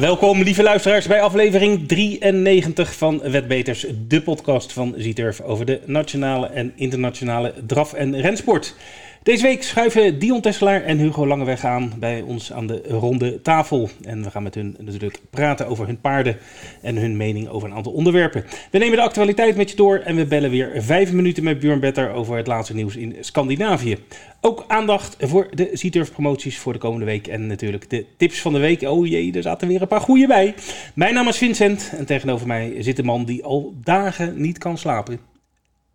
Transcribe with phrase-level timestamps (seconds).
[0.00, 6.46] Welkom, lieve luisteraars, bij aflevering 93 van Wetbeters, de podcast van Zieturf over de nationale
[6.46, 8.76] en internationale draf- en rensport.
[9.22, 13.90] Deze week schuiven Dion Tesselaar en Hugo Langeweg aan bij ons aan de ronde tafel.
[14.02, 16.36] En we gaan met hun natuurlijk praten over hun paarden
[16.82, 18.44] en hun mening over een aantal onderwerpen.
[18.70, 21.80] We nemen de actualiteit met je door en we bellen weer vijf minuten met Björn
[21.80, 23.98] Better over het laatste nieuws in Scandinavië.
[24.40, 28.52] Ook aandacht voor de Zieturf promoties voor de komende week en natuurlijk de tips van
[28.52, 28.82] de week.
[28.82, 30.54] Oh jee, er zaten weer een paar goede bij.
[30.94, 34.78] Mijn naam is Vincent en tegenover mij zit een man die al dagen niet kan
[34.78, 35.20] slapen.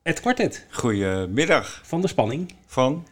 [0.04, 1.82] Het kwartet Goedemiddag.
[1.86, 2.54] van de spanning.
[2.66, 3.06] Van?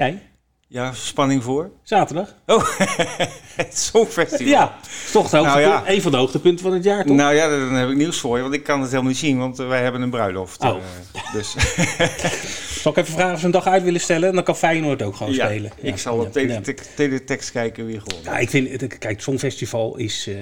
[0.00, 0.22] Jij?
[0.68, 1.70] Ja, spanning voor?
[1.82, 2.34] Zaterdag?
[2.46, 2.78] Oh,
[3.56, 4.46] het Songfestival.
[4.46, 5.90] Ja, is toch het hoogtepunt, Nou ja.
[5.94, 7.16] een van de hoogtepunten van het jaar, toch?
[7.16, 9.38] Nou ja, dan heb ik nieuws voor je, want ik kan het helemaal niet zien,
[9.38, 10.60] want eh, wij hebben een bruiloft.
[10.62, 10.68] Oh.
[11.12, 11.54] eh, dus
[12.82, 14.34] Zal ik even vragen of ze een dag uit willen stellen?
[14.34, 15.72] Dan kan Feyenoord ook gewoon ja, spelen.
[15.80, 16.60] ik zal op tele- ja.
[16.60, 20.34] te- teletext kijken wie gewonnen Ja, ik vind, het- kijk, het Songfestival is, eh,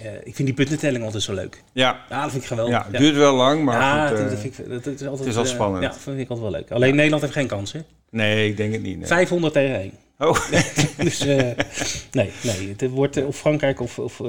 [0.00, 1.62] eh, ik vind die puntentelling altijd zo leuk.
[1.72, 2.74] Ja, Ja, dat vind ik geweldig.
[2.74, 5.06] ja, het duurt wel lang, maar ja, goed, eh, dat vind ik, dat, dat is
[5.06, 5.82] altijd, het is wel eh, spannend.
[5.82, 6.70] ja, dat vind ik altijd wel leuk.
[6.70, 7.80] Alleen Nederland heeft geen kans, hè?
[8.10, 8.96] Nee, ik denk het niet.
[8.96, 9.06] nee.
[9.06, 9.92] 500 tegen 1.
[10.18, 10.50] Oh,
[10.98, 14.20] dus nee, nee, het wordt of Frankrijk of, of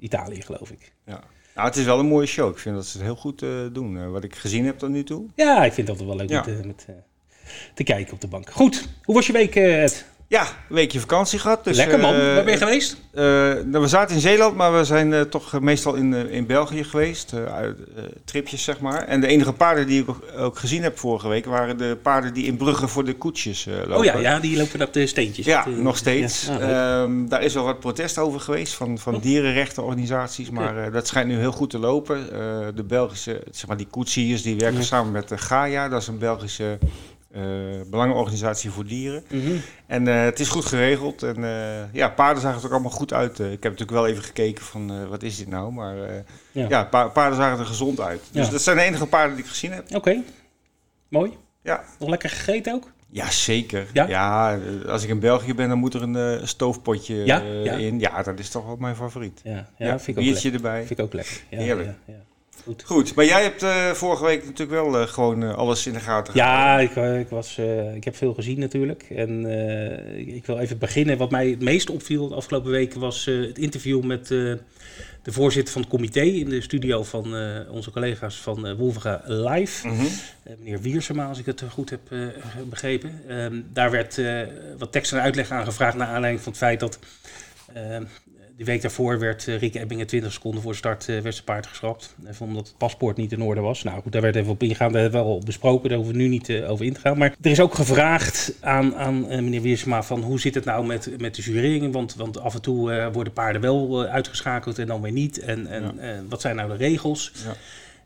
[0.00, 0.92] Italië, geloof ik.
[1.06, 1.20] ja.
[1.54, 2.50] Nou, het is wel een mooie show.
[2.50, 3.38] Ik vind dat ze het heel goed
[3.72, 4.10] doen.
[4.10, 5.24] wat ik gezien heb tot nu toe.
[5.34, 6.44] Ja, ik vind dat wel leuk Ja.
[6.46, 6.86] met, met,
[7.74, 8.50] te kijken op de bank.
[8.50, 10.04] Goed, hoe was je week, Ed?
[10.30, 11.64] Ja, een weekje vakantie gehad.
[11.64, 12.96] Dus, Lekker man, eh, waar ben je geweest?
[13.12, 13.24] Eh,
[13.64, 17.34] nou, we zaten in Zeeland, maar we zijn eh, toch meestal in, in België geweest.
[17.34, 17.78] uit,
[18.24, 19.02] tripjes, zeg maar.
[19.06, 21.44] En de enige paarden die ik ook, gezien heb vorige week...
[21.44, 23.96] waren de paarden die in Brugge voor de koetsjes lopen.
[23.96, 25.46] Oh ja, ja, die lopen op de steentjes.
[25.46, 26.46] Ja, Dat, nog steeds.
[26.46, 27.02] ja, ah.
[27.02, 29.22] Ehm, daar is wel wat protest over geweest van, van Oh.
[29.22, 30.50] dierenrechtenorganisaties.
[30.50, 32.26] Maar dat schijnt nu heel goed te lopen.
[32.74, 34.84] De Belgische, zeg maar die koetsiers, die werken Ja.
[34.84, 35.88] samen met de Gaia.
[35.88, 36.78] Dat is een Belgische
[37.90, 39.22] belangenorganisatie voor dieren.
[39.28, 39.52] Mhm.
[39.86, 41.22] En eh, het is goed geregeld.
[41.22, 43.40] En eh, ja, paarden zagen er ook allemaal goed uit.
[43.40, 45.72] Eh, ik heb natuurlijk wel even gekeken van eh, wat is dit nou.
[45.72, 46.14] Maar eh,
[46.52, 46.66] Ja.
[46.68, 48.20] ja, pa- paarden zagen er gezond uit.
[48.32, 48.52] Dus Ja.
[48.52, 49.94] dat zijn de enige paarden die ik gezien heb.
[49.94, 50.22] Oké,
[51.08, 51.32] mooi.
[51.62, 51.84] Ja.
[51.98, 52.90] Nog lekker gegeten ook?
[53.12, 53.86] Ja, zeker.
[53.92, 54.06] Ja?
[54.08, 54.54] Ja?
[54.82, 57.40] eh, als ik in België ben, dan moet er een eh, stoofpotje Ja?
[57.42, 57.72] eh, Ja.
[57.72, 58.00] in.
[58.00, 59.40] Ja, dat is toch wel mijn favoriet.
[59.44, 60.66] Ja, ja, vind ik ook biertje lekker.
[60.70, 60.86] erbij.
[60.86, 61.40] Vind ik ook lekker.
[61.50, 61.88] Ja, Heerlijk.
[62.64, 62.82] Goed.
[62.86, 66.00] Goed, maar jij hebt eh, vorige week natuurlijk wel eh, gewoon eh, alles in de
[66.00, 69.02] gaten Ja, ik, ik, was, eh, ik heb veel gezien natuurlijk.
[69.10, 71.18] En eh, ik- wil even beginnen.
[71.18, 74.38] Wat mij het meest opviel de afgelopen weken was eh, het interview met eh,
[75.22, 79.22] de voorzitter van het comité in de studio van eh, onze collega's van eh Wolvera
[79.24, 79.88] Live.
[79.88, 80.04] Mhm.
[80.58, 82.18] Meneer Wiersema, als ik het goed heb eh,
[82.68, 83.20] begrepen.
[83.28, 84.40] Ehm, daar werd eh,
[84.78, 86.98] wat tekst en uitleg aan gevraagd naar aanleiding van het feit dat...
[87.74, 88.04] ehm,
[88.60, 91.66] die week daarvoor werd eh, Rick Ebbingen 20 seconden voor start eh, werd zijn paard
[91.66, 92.14] geschrapt.
[92.28, 93.82] Even omdat het paspoort niet in orde was.
[93.82, 94.92] Nou goed, daar werd even op ingegaan.
[94.92, 97.18] We hebben wel besproken, daar hoeven we nu niet eh, over in te gaan.
[97.18, 101.20] Maar er is ook gevraagd aan, aan meneer Wiersma van hoe zit het nou met,
[101.20, 101.92] met de jurering?
[101.92, 105.38] Want, want af en toe worden paarden wel uitgeschakeld en dan weer niet.
[105.38, 106.22] En, en Ja.
[106.28, 107.32] wat zijn nou de regels?
[107.44, 107.54] Ja.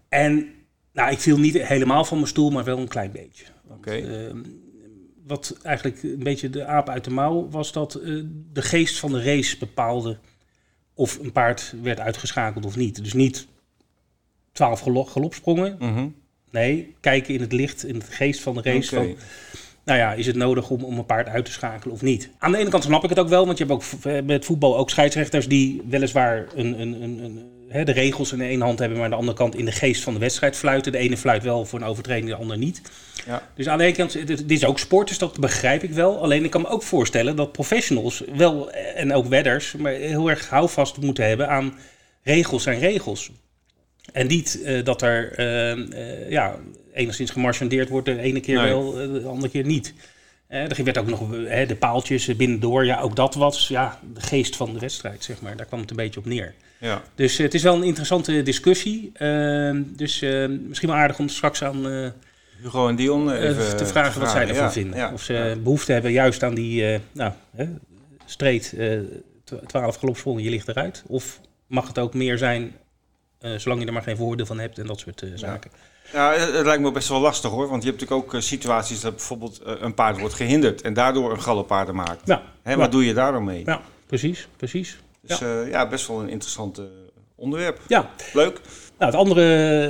[0.08, 0.48] En
[0.92, 3.44] nou, ik viel niet helemaal van mijn stoel, maar wel een klein beetje.
[3.66, 3.90] Want, Oké.
[3.90, 4.38] ehm,
[5.26, 7.92] wat eigenlijk een beetje de aap uit de mouw was dat
[8.52, 10.18] de geest van de race bepaalde
[10.94, 13.02] of een paard werd uitgeschakeld of niet.
[13.02, 13.46] Dus niet
[14.52, 15.76] twaalf galo- galopsprongen.
[15.78, 16.06] Mhm.
[16.50, 18.96] Nee, kijken in het licht, in het geest van de race.
[18.96, 19.06] Oké.
[19.06, 19.16] Van,
[19.84, 22.30] nou ja, is het nodig om, om een paard uit te schakelen of niet?
[22.38, 24.44] Aan de ene kant snap ik het ook wel, want je hebt ook eh, met
[24.44, 28.64] voetbal ook scheidsrechters die weliswaar een, een, een, een, hè, de regels in de ene
[28.64, 30.92] hand hebben, maar aan de andere kant in de geest van de wedstrijd fluiten.
[30.92, 32.82] De ene fluit wel voor een overtreding, de ander niet.
[33.26, 33.48] Ja.
[33.54, 36.22] Dus aan de ene kant, dit, is ook sport, dus dat begrijp ik wel.
[36.22, 40.48] Alleen ik kan me ook voorstellen dat professionals wel, en ook wedders, maar heel erg
[40.48, 41.78] houvast moeten hebben aan
[42.22, 43.30] regels zijn regels.
[44.12, 46.56] En niet eh, dat er eh, eh, ja,
[46.92, 48.68] enigszins gemarchandeerd wordt, de ene keer Nee.
[48.68, 49.94] wel, de andere keer niet.
[50.54, 52.84] Eh, er werd ook nog eh, de paaltjes binnendoor.
[52.84, 55.56] Ja, ook dat was ja, de geest van de wedstrijd, zeg maar.
[55.56, 56.54] Daar kwam het een beetje op neer.
[56.78, 57.02] Ja.
[57.14, 59.10] Dus eh, het is wel een interessante discussie.
[59.14, 62.08] Ehm, dus eh, misschien wel aardig om straks aan eh,
[62.62, 64.98] Hugo en Dion eh, even te vragen wat zij ervan ja, vinden.
[64.98, 65.56] ja, of ze ja.
[65.56, 67.66] behoefte hebben juist aan die, eh nou, hè,
[68.24, 68.98] streed, eh,
[69.44, 71.02] tw- 12 galopsprongen, je ligt eruit.
[71.06, 72.72] Of mag het ook meer zijn,
[73.56, 75.70] zolang je er maar geen voordeel van hebt en dat soort zaken.
[76.12, 77.68] Ja, het, lijkt me best wel lastig hoor.
[77.68, 81.42] Want je hebt natuurlijk ook situaties dat bijvoorbeeld een paard wordt gehinderd en daardoor een
[81.42, 82.20] galoppaarden maakt.
[82.24, 82.76] Ja, Hè.
[82.76, 83.62] Wat doe je daar dan mee?
[83.66, 84.98] ja precies, precies.
[85.26, 85.62] Dus ja.
[85.62, 86.84] ja, best wel een interessant eh,
[87.34, 87.80] onderwerp.
[87.88, 88.60] Ja, Leuk.
[88.98, 89.88] Nou, het andere, eh,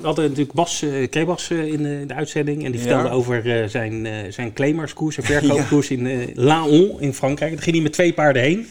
[0.02, 2.64] hadden natuurlijk Bas uh, Krebas eh, in, de, in de uitzending.
[2.64, 2.86] En die Ja.
[2.86, 7.52] vertelde over eh, zijn, eh zijn claimerskoers, zijn verkoopkoers in eh, Laon in Frankrijk.
[7.52, 8.66] Daar ging hij met twee paarden heen.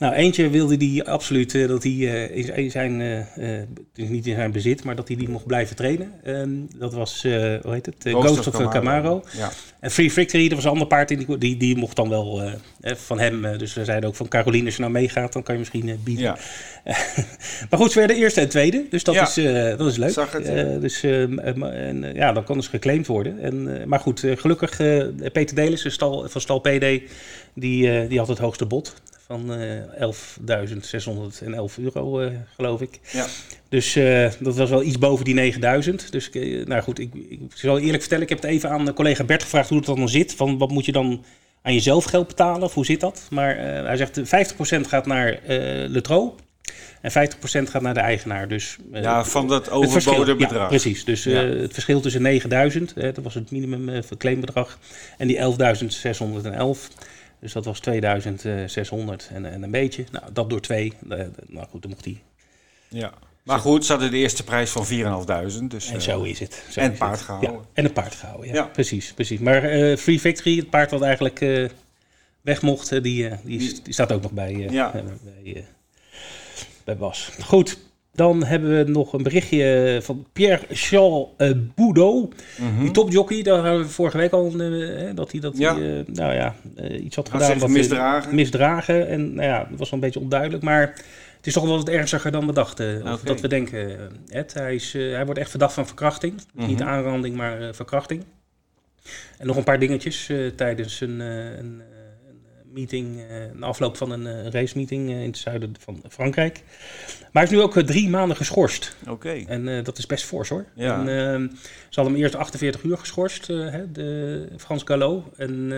[0.00, 3.60] Nou, eentje wilde die absoluut uh, dat hij uh, in zijn, uh,
[3.92, 6.12] dus niet in zijn bezit, maar dat hij die mocht blijven trainen.
[6.26, 7.96] Um, dat was, hoe heet het?
[7.98, 8.70] Ghost, Ghost, of, Camaro.
[8.70, 9.22] Camaro.
[9.36, 9.50] Ja.
[9.80, 12.50] En Free Victory, dat was een ander paard, die, die, die mocht dan wel
[12.82, 13.58] van hem.
[13.58, 16.24] dus we zeiden ook van Caroline, als je nou meegaat, dan kan je misschien bieden.
[16.24, 16.38] Ja.
[17.70, 19.22] maar goed, ze werden eerste en tweede, dus dat, ja.
[19.22, 19.34] is,
[19.78, 20.10] dat is leuk.
[20.10, 23.40] Zag het, dus en, ja, dan kan dus geclaimd worden.
[23.40, 24.76] En, maar goed, gelukkig
[25.32, 27.00] Peter Delissen stal, van Stal PD,
[27.54, 28.94] die, die had het hoogste bod
[29.30, 30.12] van uh,
[31.68, 32.98] 11.611 euro, uh, geloof ik.
[33.12, 33.26] Ja.
[33.68, 36.12] Dus uh, dat was wel iets boven die 9000.
[36.12, 38.92] Dus uh, nou goed, ik, ik, zal eerlijk vertellen, ik heb het even aan de
[38.92, 40.34] collega Bert gevraagd hoe het dan zit.
[40.34, 41.24] Van wat moet je dan
[41.62, 43.26] aan jezelf geld betalen of hoe zit dat?
[43.30, 44.22] Maar hij zegt 50%
[44.80, 45.40] gaat naar
[45.88, 46.34] Letro.
[47.00, 48.48] En 50% gaat naar de eigenaar.
[48.48, 50.62] Dus, ja, van dat overboden bedrag.
[50.62, 51.04] Ja, precies.
[51.04, 51.44] Dus ja.
[51.44, 54.78] het verschil tussen 9000, dat was het minimum verclaimbedrag,
[55.18, 57.10] en die 11.611.
[57.40, 60.04] Dus dat was 2600 en, en een beetje.
[60.12, 60.92] Nou, dat door twee.
[61.46, 62.22] Nou goed, dan mocht hij.
[62.88, 63.12] Ja.
[63.42, 65.64] Maar goed, ze hadden de eerste prijs van 4.500.
[65.68, 66.64] Dus, en zo is het.
[66.70, 67.52] Zo en paard gehouden.
[67.52, 68.54] Ja, en een paard gehouden, ja.
[68.54, 68.64] ja.
[68.64, 69.38] Precies, precies.
[69.38, 71.68] Maar uh, Free Victory, het paard wat eigenlijk uh,
[72.40, 74.90] weg mocht, die, die, die, die, staat ook nog bij, ja.
[74.90, 75.64] bij,
[76.84, 77.30] bij Bas.
[77.42, 77.78] Goed,
[78.20, 82.34] dan hebben we nog een berichtje van Pierre-Charles uh, Boudot.
[82.58, 82.80] Mm -hmm.
[82.80, 85.74] Die topjockey, daar hadden we vorige week al uh, dat hij dat ja.
[85.74, 86.54] Die, uh, nou ja,
[86.90, 87.58] iets had gedaan.
[87.58, 88.34] Wat misdragen.
[88.34, 89.08] misdragen.
[89.08, 90.62] En nou ja, dat was wel een beetje onduidelijk.
[90.62, 90.80] Maar
[91.36, 93.00] het is toch wel wat ernstiger dan we dachten.
[93.00, 93.12] Okay.
[93.12, 94.10] Of dat we denken.
[94.28, 96.32] Ed, hij, is, hij wordt echt verdacht van verkrachting.
[96.32, 96.66] Mm -hmm.
[96.66, 98.24] Niet aanranding, maar verkrachting.
[99.38, 101.82] En nog een paar dingetjes tijdens een, een
[102.72, 106.62] meeting, uh, een afloop van een uh, race meeting uh, in het zuiden van Frankrijk.
[107.06, 108.96] Maar hij is nu ook drie maanden geschorst.
[109.08, 109.44] Oké.
[109.46, 110.64] En dat is best fors hoor.
[110.74, 111.00] Ja.
[111.00, 111.48] En, ehm,
[111.88, 115.32] ze hadden hem eerst 48 uur geschorst, hè, de Frans Gallo.
[115.36, 115.68] En,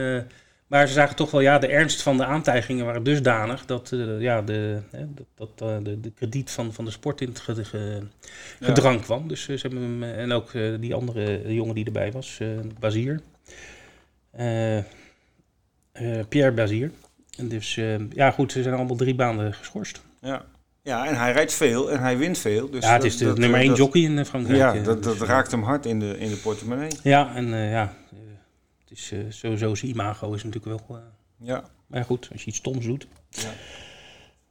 [0.67, 4.43] maar ze zagen toch wel, ja, de ernst van de aantijgingen waren dusdanig dat, ja,
[4.43, 5.27] de, dat,
[5.59, 7.41] dat de, de krediet van, van de sport in het
[8.61, 9.05] gedrang ja.
[9.05, 9.29] kwam.
[9.29, 12.41] Dus ze hebben hem, en ook die andere jongen die erbij was,
[12.81, 13.21] Bazier.
[16.01, 16.91] Uh, Pierre Bazier.
[17.39, 20.03] En dus uh, ja, goed, ze zijn allemaal drie baanden geschorst.
[20.21, 20.45] Ja.
[20.83, 22.71] ja, en hij rijdt veel en hij wint veel.
[22.71, 24.59] Dus ja, het is de dat, nummer één dat, jockey in Frankrijk.
[24.59, 26.91] Ja, dat, dat dus, raakt hem hard in de, in de portemonnee.
[27.03, 27.95] Ja, en ja,
[28.79, 31.01] het is sowieso zijn imago is natuurlijk wel.
[31.39, 31.65] ja.
[31.87, 33.07] Maar goed, als je iets stoms doet.
[33.29, 33.51] Ja.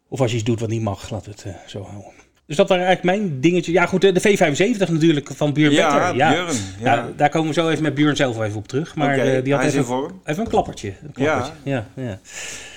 [0.07, 2.11] Of als je iets doet wat niet mag, laat het zo houden.
[2.51, 3.71] Dus dat waren eigenlijk mijn dingetje.
[3.71, 6.93] Ja, goed, de V75 natuurlijk van Buur ja, Ja, Björn, ja.
[6.93, 7.09] ja.
[7.15, 8.95] daar komen we zo even met Buren zelf even op terug.
[8.95, 10.93] Maar okay, uh, die had even, even een klappertje.
[11.03, 11.53] Een klappertje.
[11.63, 11.85] Ja.
[11.95, 12.19] Ja, ja.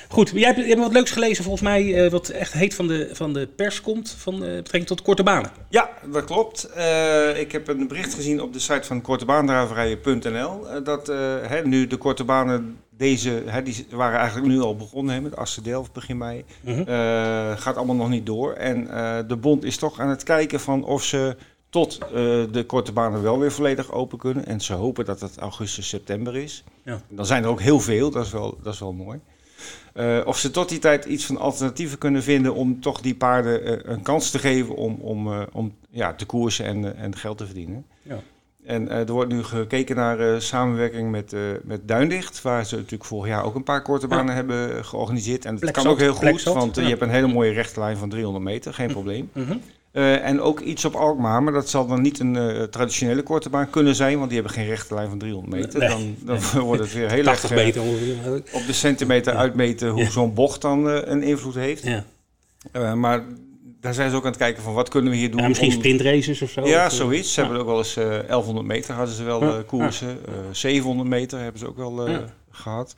[0.08, 2.86] Goed, jij hebt, je hebt wat leuks gelezen volgens mij, uh, wat echt heet van
[2.86, 5.50] de, van de pers komt, van uh, betrekking tot korte banen.
[5.68, 6.70] Ja, dat klopt.
[6.76, 11.06] Uh, ik heb een bericht gezien op de site van kortebaandraverijen.nl dat
[11.46, 15.36] hè, nu de korte banen deze, hè, die waren eigenlijk nu al begonnen hè, met
[15.36, 16.44] Assen Delft begin mei.
[16.64, 16.86] -hmm.
[17.56, 18.52] gaat allemaal nog niet door.
[18.52, 18.84] En
[19.28, 21.36] de bond is toch aan het kijken van of ze
[21.70, 21.98] tot
[22.52, 24.46] de korte banen wel weer volledig open kunnen.
[24.46, 26.64] En ze hopen dat het augustus, september is.
[26.84, 27.00] Ja.
[27.08, 29.20] Dan zijn er ook heel veel, dat is wel, dat is wel mooi.
[29.94, 33.66] Uh, of ze tot die tijd iets van alternatieven kunnen vinden om toch die paarden
[33.66, 37.38] uh, een kans te geven om, om, uh, om ja, te koersen en, en geld
[37.38, 37.86] te verdienen.
[38.02, 38.18] Ja.
[38.64, 43.44] En er wordt nu gekeken naar samenwerking met, met Duindicht, waar ze natuurlijk vorig jaar
[43.44, 44.34] ook een paar korte banen ja.
[44.34, 45.44] hebben georganiseerd.
[45.44, 48.08] En dat kan ook heel goed, want je hebt een hele mooie rechte lijn van
[48.08, 49.30] 300 meter, geen probleem.
[49.32, 49.60] Mm -hmm.
[49.94, 53.50] Uh, en ook iets op Alkmaar, maar dat zal dan niet een uh, traditionele korte
[53.50, 55.78] baan kunnen zijn, want die hebben geen rechte lijn van 300 meter.
[55.78, 56.62] Nee, dan, dan nee.
[56.70, 57.82] wordt het weer heel erg meter
[58.52, 59.38] op de centimeter ja.
[59.38, 60.10] uitmeten hoe ja.
[60.10, 61.84] zo'n bocht dan uh, een invloed heeft.
[62.72, 62.94] Ja.
[62.94, 63.24] maar
[63.80, 65.40] daar zijn ze ook aan het kijken van wat kunnen we hier doen.
[65.40, 65.78] Ja, misschien om...
[65.78, 66.66] sprintraces of zo?
[66.66, 67.34] Ja, of, zoiets.
[67.34, 70.18] Ze hebben ook wel eens 1100 meter hadden ze wel koersen.
[70.50, 72.08] 700 meter hebben ze ook wel
[72.54, 72.94] gehad.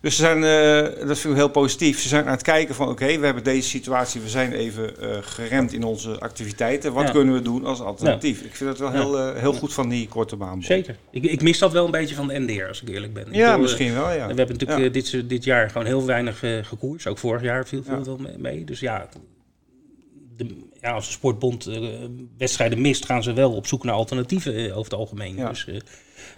[0.00, 2.00] Dus ze zijn, uh, dat vind ik heel positief.
[2.00, 4.94] Ze zijn aan het kijken van oké, okay, we hebben deze situatie, we zijn even
[5.00, 6.92] uh, geremd in onze activiteiten.
[6.92, 7.10] Wat ja.
[7.10, 8.40] kunnen we doen als alternatief?
[8.40, 8.46] Ja.
[8.46, 10.62] Ik vind dat wel heel, uh, heel goed van die korte baan.
[10.62, 10.96] Zeker.
[11.10, 13.26] Ik, ik, mis dat wel een beetje van de NDR, als ik eerlijk ben.
[13.30, 14.26] Ja, bedoel, misschien wel, ja.
[14.26, 17.06] We hebben natuurlijk dit, dit jaar gewoon heel weinig gekoers.
[17.06, 18.64] Ook vorig jaar viel veel wel mee.
[18.64, 19.08] Dus ja,
[20.36, 21.70] de, ja, als de sportbond
[22.38, 25.36] wedstrijden mist, gaan ze wel op zoek naar alternatieven over het algemeen.
[25.36, 25.66] Dus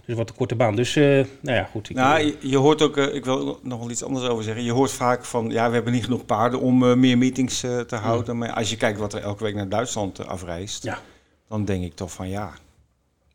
[0.05, 0.75] dus wat een korte baan.
[0.75, 1.89] Dus, uh, nou ja, goed.
[1.89, 4.63] Ik, nou, je, je, hoort ook, uh, ik wil nog wel iets anders over zeggen.
[4.63, 7.95] Je hoort vaak van, ja, we hebben niet genoeg paarden om uh, meer meetings te
[7.95, 8.37] houden.
[8.37, 10.99] Maar als je kijkt wat er elke week naar Duitsland afreist, ja.
[11.47, 12.53] dan denk ik toch van ja.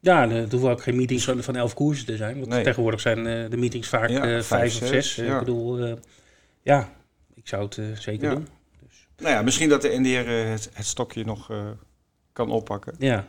[0.01, 2.39] Ja, er hoeven ook geen meetings van, van elf koersen te zijn.
[2.39, 2.63] Want nee.
[2.63, 5.15] tegenwoordig zijn de meetings vaak ja, vijf, of zes.
[5.15, 5.33] Ja.
[5.33, 5.99] Ik bedoel,
[6.63, 6.93] ja,
[7.35, 8.49] ik zou het zeker doen.
[9.19, 11.51] Nou ja, misschien dat de NDR het, het stokje nog
[12.33, 12.95] kan oppakken.
[12.99, 13.27] Ja.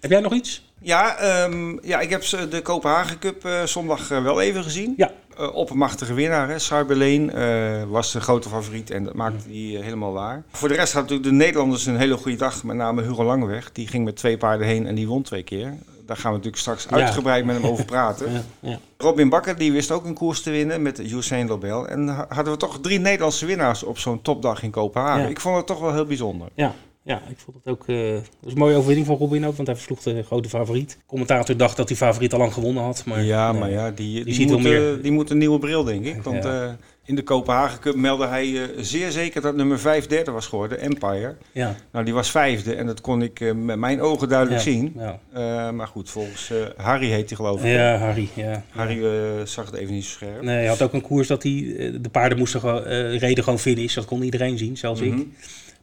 [0.00, 0.62] Heb jij nog iets?
[0.80, 4.94] Ja, um, ja ik heb de Kopenhagen Cup uh, zondag wel even gezien.
[4.96, 5.12] Ja.
[5.40, 6.48] uh, oppermachtige winnaar.
[6.48, 6.54] Hè.
[6.54, 10.42] Uh, was de grote favoriet en dat maakte hij uh, helemaal waar.
[10.50, 12.64] Voor de rest hadden natuurlijk de Nederlanders een hele goede dag.
[12.64, 13.72] Met name Hugo Langeweg.
[13.72, 15.74] Die ging met twee paarden heen en die won twee keer.
[16.08, 18.32] Daar gaan we natuurlijk straks uitgebreid met hem over praten.
[18.32, 18.78] ja, ja.
[18.96, 21.88] Robin Bakker die wist ook een koers te winnen met Usain Lobel.
[21.88, 25.28] En hadden we toch drie Nederlandse winnaars op zo'n topdag in Kopenhagen.
[25.28, 26.48] Ik vond het toch wel heel bijzonder.
[26.54, 27.86] Ja, ja, ik vond het ook.
[27.86, 30.90] Uh, dat was een mooie overwinning van Robin ook, want hij versloeg de grote favoriet.
[30.90, 33.04] De commentator dacht dat die favoriet al lang gewonnen had.
[33.04, 35.02] Maar, ja, maar ja, die, die, moet, meer...
[35.02, 36.22] die moet een nieuwe bril, denk ik.
[36.22, 36.70] Want uh,
[37.08, 40.80] in de Kopenhagen Cup meldde hij uh, zeer zeker dat nummer 5 derde was geworden,
[40.80, 41.36] Empire.
[41.52, 41.74] Ja.
[41.92, 44.70] Nou, die was vijfde en dat kon ik met mijn ogen duidelijk ja.
[44.70, 44.96] zien.
[45.32, 45.70] Ja.
[45.72, 47.72] maar goed, volgens Harry heet hij geloof ik.
[47.72, 48.28] Ja, Harry.
[48.34, 48.62] Ja.
[48.70, 49.02] Harry
[49.46, 50.42] zag het even niet zo scherp.
[50.42, 51.52] Nee, hij had ook een koers dat hij,
[52.00, 52.82] de paarden moesten gewoon,
[53.16, 53.94] reden gewoon finish.
[53.94, 55.20] Dat kon iedereen zien, zelfs mm -hmm.
[55.20, 55.28] ik.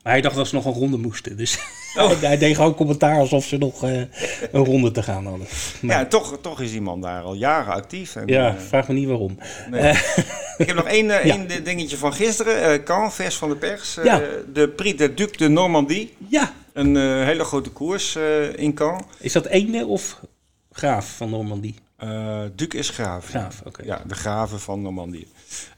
[0.06, 1.38] Maar hij dacht dat ze nog een ronde moesten.
[1.38, 1.58] Dus
[2.00, 2.22] oh.
[2.22, 4.02] hij deed gewoon commentaar alsof ze nog uh,
[4.52, 5.48] een ronde te gaan hadden.
[5.82, 8.16] Maar, ja, toch, toch is die man daar al jaren actief.
[8.16, 9.40] En, ja, uh, vraag me niet waarom.
[9.70, 9.82] Nee.
[9.82, 9.90] Uh,
[10.58, 11.20] ik heb nog één, ja.
[11.20, 12.84] één dingetje van gisteren.
[12.84, 13.98] Caen, vers van de pers.
[14.04, 14.22] Ja.
[14.54, 16.14] De Prix de Duc de Normandie.
[16.28, 16.54] Ja.
[16.74, 16.96] Een
[17.26, 18.18] hele grote koers
[18.56, 19.06] in Caen.
[19.20, 20.20] Is dat ene of
[20.72, 21.76] Graaf van Normandie?
[22.04, 23.28] Uh, Duc is graaf.
[23.28, 23.68] Graaf, oké.
[23.68, 23.86] Okay.
[23.86, 25.28] Ja, de graven van Normandië.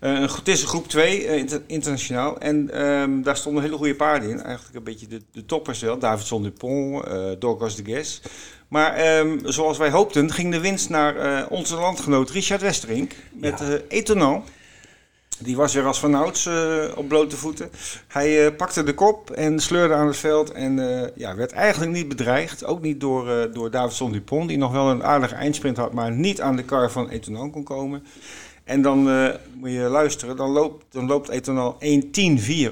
[0.02, 2.40] Uh, het is een groep 2, uh, inter internationaal.
[2.40, 4.42] En um, daar stonden hele goede paarden in.
[4.42, 6.00] Eigenlijk een beetje de, de toppers wel.
[6.00, 8.22] Davidson Dupont, uh, Dorcas de Guess.
[8.68, 13.16] Maar um, zoals wij hoopten, ging de winst naar onze landgenoot Richard Westerink.
[13.34, 13.80] Met ja.
[13.88, 14.50] Etonant.
[15.40, 17.70] Die was weer als vanouds uh, op blote voeten.
[18.08, 20.52] Hij uh, pakte de kop en sleurde aan het veld.
[20.52, 22.66] En uh, ja, werd eigenlijk niet bedreigd.
[22.66, 26.42] Ook niet door, door Davidson Dupont, die nog wel een aardige eindsprint had, maar niet
[26.42, 28.04] aan de kar van Etonal kon komen.
[28.64, 29.04] En dan
[29.54, 31.80] moet je luisteren, dan loopt, dan loopt Etonal 1.10.4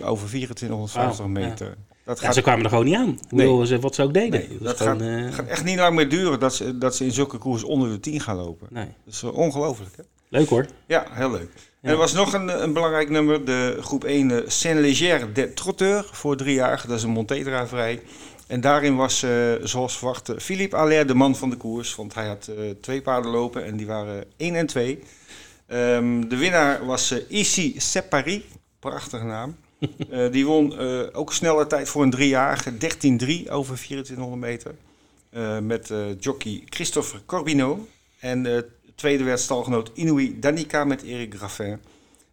[0.03, 1.67] over 2450 oh, meter.
[1.67, 1.95] Ja.
[2.05, 2.33] Dat gaat...
[2.33, 3.19] Ze kwamen er gewoon niet aan.
[3.29, 3.65] Nee.
[3.65, 4.39] Ze, wat ze ook deden.
[4.49, 5.33] Nee, dat, gaat, uh...
[5.33, 7.99] gaat, echt niet lang meer duren dat ze, dat ze in zulke koers onder de
[7.99, 8.67] 10 gaan lopen.
[8.71, 8.87] Nee.
[9.05, 9.95] Dat is ongelooflijk.
[10.29, 10.65] Leuk hoor.
[10.85, 11.49] Ja, heel leuk.
[11.85, 11.91] Ja.
[11.91, 16.37] Er was nog een, een, belangrijk nummer, de groep 1 uh, Saint-Léger de Trotteur voor
[16.37, 16.83] drie jaar.
[16.87, 18.01] Dat is een Montedraverij.
[18.47, 21.95] En daarin was, uh, zoals verwacht, Philippe Allaire de man van de koers.
[21.95, 25.03] Want hij had uh, twee paarden lopen en die waren 1 en 2.
[25.67, 28.45] Um, de winnaar was uh, Ici Separi,
[28.79, 29.55] prachtige naam.
[30.31, 30.77] die won
[31.13, 32.77] ook snelle tijd voor een driejarige, 13-3
[33.49, 34.75] over 2400 meter.
[35.63, 37.87] met jockey Christopher Corbino.
[38.19, 38.65] En
[38.95, 41.79] tweede werd stalgenoot Inouï Danica met Eric Graffin.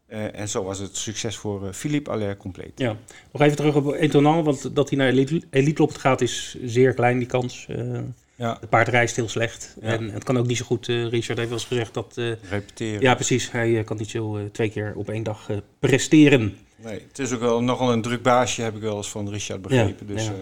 [0.08, 2.72] Uh, en zo was het succes voor uh, Philippe Allaire compleet.
[2.74, 2.96] Ja,
[3.32, 6.94] nog even terug op Etonal, want dat hij naar elite, elite op gaat is zeer
[6.94, 7.66] klein, die kans.
[7.70, 7.98] Uh,
[8.34, 8.56] ja.
[8.60, 9.76] Het paard reist heel slecht.
[9.80, 9.88] Ja.
[9.88, 10.86] En het kan ook niet zo goed.
[10.86, 12.14] Richard heeft wel eens gezegd dat...
[12.50, 13.00] Repeteren.
[13.00, 13.50] Ja, precies.
[13.50, 16.56] Hij kan niet zo twee keer op één dag presteren.
[16.76, 19.62] Nee, het is ook wel nogal een druk baasje, heb ik wel eens van Richard
[19.62, 20.06] begrepen.
[20.08, 20.32] Ja, dus, ja.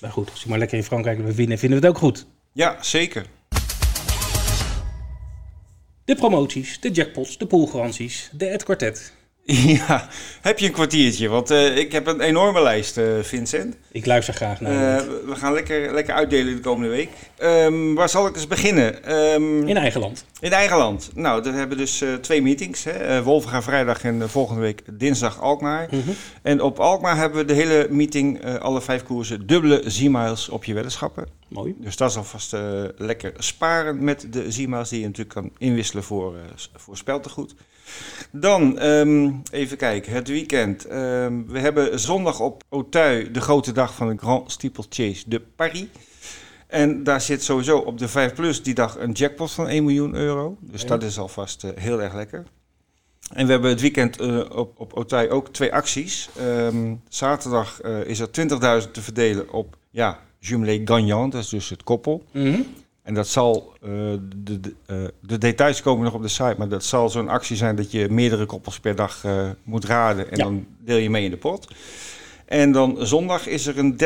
[0.00, 2.26] maar goed, als hij maar lekker in Frankrijk we winnen, vinden we het ook goed.
[2.52, 3.26] Ja, zeker.
[6.04, 9.12] De promoties, de jackpots, de poolgaranties, de Ed Quartet.
[9.78, 10.08] Ja,
[10.40, 11.28] heb je een kwartiertje?
[11.28, 13.76] Want uh, ik heb een enorme lijst, uh, Vincent.
[13.92, 15.00] Ik luister graag naar.
[15.00, 17.08] Uh, we gaan lekker, lekker uitdelen de komende week.
[17.38, 19.14] Um, waar zal ik eens beginnen?
[19.14, 20.24] Um, in eigen land.
[20.44, 21.10] In eigen land.
[21.14, 22.84] Nou, we hebben dus twee meetings.
[22.84, 23.22] Hè?
[23.22, 25.88] Wolven vrijdag en volgende week dinsdag Alkmaar.
[25.90, 26.14] Mm -hmm.
[26.42, 30.74] En op Alkmaar hebben we de hele meeting, alle vijf koersen, dubbele Z-miles op je
[30.74, 31.26] weddenschappen.
[31.48, 31.74] Mooi.
[31.78, 32.56] Dus dat is alvast
[32.96, 36.34] lekker sparen met de Z-miles die je natuurlijk kan inwisselen voor,
[36.74, 37.54] voor speltegoed.
[38.30, 40.90] Dan, um, even kijken, het weekend.
[40.92, 45.86] Um, we hebben zondag op Auteuil de grote dag van de Grand Steeplechase de Paris.
[46.74, 50.14] En daar zit sowieso op de 5 Plus die dag een jackpot van 1 miljoen
[50.14, 50.56] euro.
[50.60, 50.88] Dus ja.
[50.88, 52.44] dat is alvast uh, heel erg lekker.
[53.32, 56.28] En we hebben het weekend uh, op, op Auteuil ook twee acties.
[56.40, 58.28] Um, zaterdag uh, is er
[58.84, 62.24] 20.000 te verdelen op ja, Jumelé Gagnant, dat is dus het koppel.
[62.32, 62.66] Mm -hmm.
[63.02, 64.74] En dat zal, de, de,
[65.20, 68.08] de, details komen nog op de site, maar dat zal zo'n actie zijn dat je
[68.10, 69.24] meerdere koppels per dag
[69.62, 70.44] moet raden en ja.
[70.44, 71.68] dan deel je mee in de pot.
[72.44, 73.96] En dan zondag is er een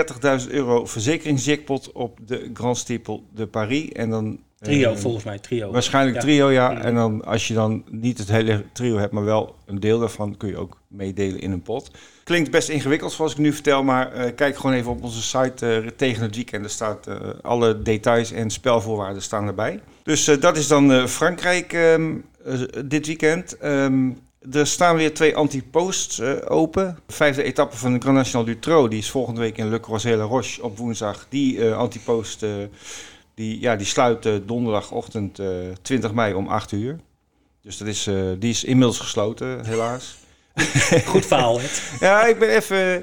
[0.40, 3.92] 30.000 euro verzekeringsjackpot op de Grand Steeple de Paris.
[3.92, 5.70] En dan, trio volgens mij, trio.
[5.70, 6.22] Waarschijnlijk ja.
[6.22, 6.68] trio, ja.
[6.68, 6.80] Trio.
[6.80, 10.36] En dan als je dan niet het hele trio hebt, maar wel een deel daarvan,
[10.36, 11.90] kun je ook meedelen in een pot.
[12.24, 15.82] Klinkt best ingewikkeld zoals ik nu vertel, maar uh, kijk gewoon even op onze site
[15.82, 16.64] uh, tegen het weekend.
[16.64, 17.08] Er staat
[17.42, 19.80] alle details en spelvoorwaarden staan erbij.
[20.02, 22.24] Dus dat is dan Frankrijk um,
[22.84, 23.64] dit weekend.
[23.64, 24.18] Um,
[24.52, 26.98] er staan weer twee antiposts open.
[27.06, 29.80] De vijfde etappe van de Grand National du Trot, die is volgende week in Le
[29.80, 31.26] Croisé-la Roche op woensdag.
[31.28, 32.44] Die antipost
[33.34, 35.40] die, ja, die sluit donderdagochtend
[35.82, 36.98] 20 mei om 8 uur.
[37.62, 40.16] Dus dat is, die is inmiddels gesloten, helaas.
[41.04, 41.66] Goed verhaal, hè?
[42.00, 43.02] ja, ik ben even...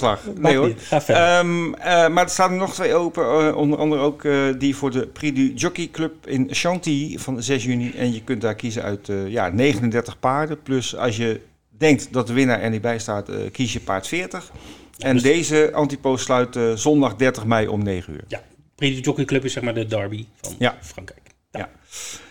[0.00, 0.72] Maakt Nee hoor.
[1.06, 3.24] Ehm, eh, maar er staan er nog twee open.
[3.24, 7.42] eh, onder andere ook eh, die voor de Prix du Jockey Club in Chantilly van
[7.42, 7.92] 6 juni.
[7.96, 10.62] En je kunt daar kiezen uit ja, 39 paarden.
[10.62, 14.50] Plus als je denkt dat de winnaar er niet bij staat, kies je paard 40.
[14.98, 18.24] En dus- deze antipost sluit zondag 30 mei om 9 uur.
[18.28, 18.42] ja,
[18.74, 20.76] Prix du Jockey Club is zeg maar de derby van Ja.
[20.80, 21.20] Frankrijk.
[21.50, 21.68] Ja.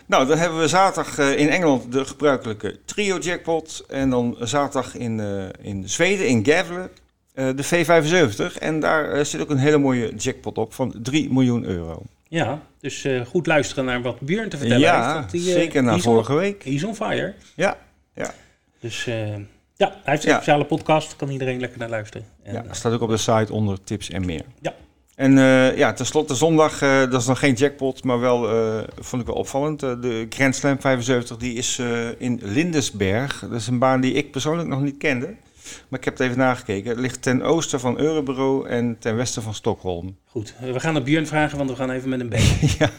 [0.05, 3.83] Nou, dan hebben we zaterdag in Engeland de gebruikelijke trio jackpot.
[3.87, 5.21] En dan zaterdag in,
[5.61, 7.00] in Zweden, in Gävle,
[7.33, 8.57] de V75.
[8.59, 12.01] En daar eh, zit ook een hele mooie jackpot op van 3 miljoen euro.
[12.27, 14.95] Ja, dus eh, goed luisteren naar wat Björn te vertellen heeft.
[15.05, 16.63] Ja, die, eh, zeker na on- vorige week.
[16.63, 17.33] He's on fire.
[17.55, 17.77] Ja,
[18.15, 18.33] ja.
[18.79, 19.27] Dus eh,
[19.75, 20.35] ja, hij heeft een Ja.
[20.35, 21.15] speciale podcast.
[21.15, 22.27] Kan iedereen lekker naar luisteren.
[22.43, 24.43] En, ja, eh, staat ook op de site onder tips en meer.
[24.61, 24.73] Ja.
[25.15, 29.21] En eh, ja, tenslotte zondag, eh, dat is nog geen jackpot, maar wel, eh, vond
[29.21, 29.83] ik wel opvallend.
[29.83, 33.39] eh, de Grand Slam 75, die is eh, in Lindesberg.
[33.39, 35.35] Dat is een baan die ik persoonlijk nog niet kende.
[35.89, 36.89] Maar ik heb het even nagekeken.
[36.89, 40.17] Het ligt ten oosten van Euroburo en ten westen van Stockholm.
[40.25, 42.45] Goed, we gaan naar Björn vragen, want we gaan even met hem bellen.
[42.79, 42.89] Ja.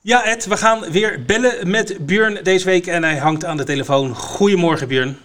[0.00, 3.64] Ja, Ed, we gaan weer bellen met Björn deze week en hij hangt aan de
[3.64, 4.14] telefoon.
[4.14, 5.16] Goedemorgen, Björn.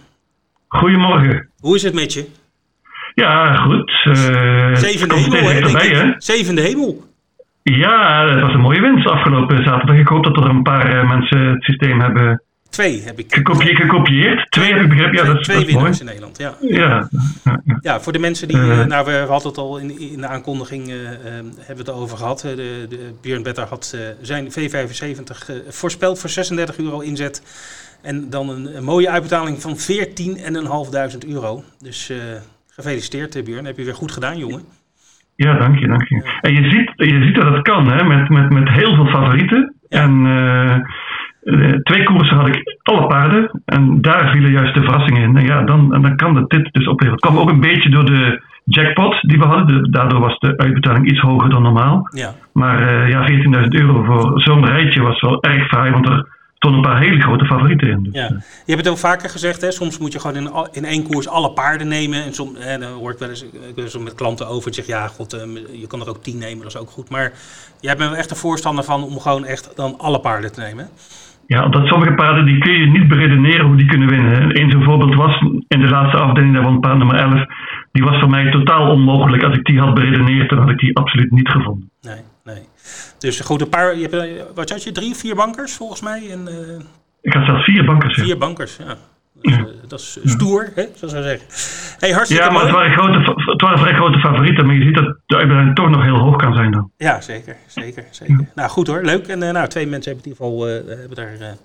[0.68, 1.48] Goedemorgen.
[1.60, 2.26] Hoe is het met je?
[3.14, 3.90] Ja, goed.
[4.04, 6.12] eh Zevende hemel, hè?
[6.18, 7.04] Zevende hemel.
[7.62, 9.96] Ja, het was een mooie winst afgelopen zaterdag.
[9.96, 12.42] Ik hoop dat er een paar eh, mensen het systeem hebben
[12.72, 13.34] Twee heb ik.
[13.34, 14.50] gekopie- gekopieerd.
[14.50, 15.14] Twee heb ik begrepen.
[15.16, 15.84] Ja, dat twee dat is mooi.
[15.84, 16.54] winnaars in Nederland, ja.
[16.60, 17.08] Ja,
[17.80, 20.88] Ja, voor de mensen die, eh, nou we hadden het al in, in de aankondiging,
[20.88, 21.12] eh, eh,
[21.58, 22.44] hebben we het over gehad.
[22.44, 27.42] Eh, De, de, Björn Better had zijn V75 eh, voorspeld voor 36 euro inzet.
[28.02, 31.62] En dan een, een mooie uitbetaling van 14.500 euro.
[31.82, 32.12] Dus
[32.70, 34.62] gefeliciteerd Björn, heb je weer goed gedaan jongen.
[35.34, 36.38] ja, dank je, dank je.
[36.40, 39.74] En je ziet, je ziet dat het kan, hè, met, met, met heel veel favorieten.
[39.88, 40.02] Ja.
[40.02, 40.10] En
[41.82, 43.62] twee koersen had ik alle paarden.
[43.64, 45.36] En daar vielen juist de verrassingen in.
[45.36, 47.12] En ja, dan, en dan kan het dit dus opleveren.
[47.12, 49.66] Het kwam ook een beetje door de jackpot die we hadden.
[49.82, 52.08] De- daardoor was de uitbetaling iets hoger dan normaal.
[52.14, 53.28] Ja, Maar eh, ja,
[53.62, 57.20] 14.000 euro voor zo'n rijtje was wel erg fraai, want er stonden een paar hele
[57.20, 58.02] grote favorieten in.
[58.02, 58.24] Dus, ja.
[58.24, 59.70] eh, Je hebt het al vaker gezegd, hè?
[59.70, 62.24] soms moet je gewoon in, al- in één koers alle paarden nemen.
[62.24, 63.44] En soms, hè, dan hoor ik wel eens,
[63.76, 65.40] ik met klanten over en zeg ja, god, eh,
[65.80, 67.10] je kan er ook tien nemen, dat is ook goed.
[67.10, 67.32] Maar
[67.80, 70.88] jij bent wel echt een voorstander van om gewoon echt dan alle paarden te nemen.
[71.52, 74.60] Ja, omdat sommige paarden die kun je niet beredeneren hoe die kunnen winnen.
[74.60, 77.44] Eén zo'n voorbeeld was in de laatste afdeling daarvan paard nummer 11.
[77.92, 79.42] Die was voor mij totaal onmogelijk.
[79.42, 81.90] Als ik die had beredeneerd, dan had ik die absoluut niet gevonden.
[82.00, 82.62] Nee, nee.
[83.18, 86.30] Dus goed, een paar, je hebt, eh, wat had je, drie vier bankers volgens mij?
[86.30, 86.84] En eh,
[87.20, 88.16] Ik had zelfs vier bankers.
[88.16, 88.22] ja.
[88.22, 88.96] vier bankers, ja.
[89.42, 91.46] Dat is, eh, dat is stoer, hè, zoals we zeggen.
[91.98, 94.66] Hey, hartstikke Ja, maar het waren, grote, fa- het waren vrij grote favorieten.
[94.66, 96.90] Maar je ziet dat de uitbreiding toch nog heel hoog kan zijn dan.
[96.96, 98.46] Ja, zeker, zeker, zeker.
[98.54, 99.26] Nou, goed hoor, leuk.
[99.26, 101.56] En eh, nou, twee mensen hebben in ieder geval eh, hebben daar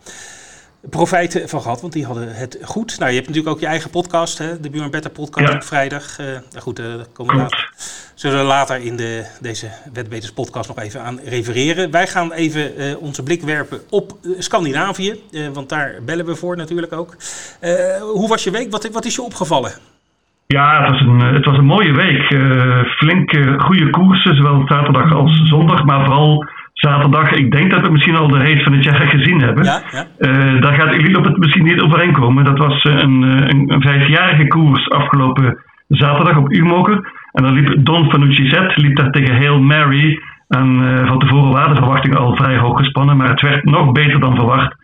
[0.89, 2.95] profijt van gehad, want die hadden het goed.
[2.99, 5.55] Nou, je hebt natuurlijk ook je eigen podcast, hè, de Buurman Better podcast Ja.
[5.55, 6.19] op vrijdag.
[6.19, 7.53] Eh, nou goed, eh, daar komen we Klopt.
[7.55, 7.71] later,
[8.15, 11.91] zullen we later in de, deze Wetbeters podcast nog even aan refereren.
[11.91, 15.21] Wij gaan even eh, onze blik werpen op Scandinavië,
[15.53, 17.15] want daar bellen we voor natuurlijk ook.
[18.13, 18.71] Hoe was je week?
[18.71, 19.71] Wat, wat is je opgevallen?
[20.47, 22.23] Ja, het was een, het was een mooie week.
[22.97, 25.83] Flinke, goede koersen, zowel zaterdag als zondag.
[25.83, 26.45] Maar vooral
[26.77, 27.31] zaterdag.
[27.31, 29.63] Ik denk dat we misschien al de race van het jaar gezien hebben.
[29.63, 30.05] Ja, ja.
[30.17, 32.45] Eh, daar gaat Elite op het misschien niet overeenkomen.
[32.45, 37.11] Dat was eh, een, eh, een, een vijfjarige koers afgelopen zaterdag op Umoker.
[37.31, 40.21] En dan liep Don Fanucci Z liep daar tegen Hail Mary.
[40.47, 43.17] En van tevoren waren de verwachtingen al vrij hoog gespannen.
[43.17, 44.75] Maar het werd nog beter dan verwacht.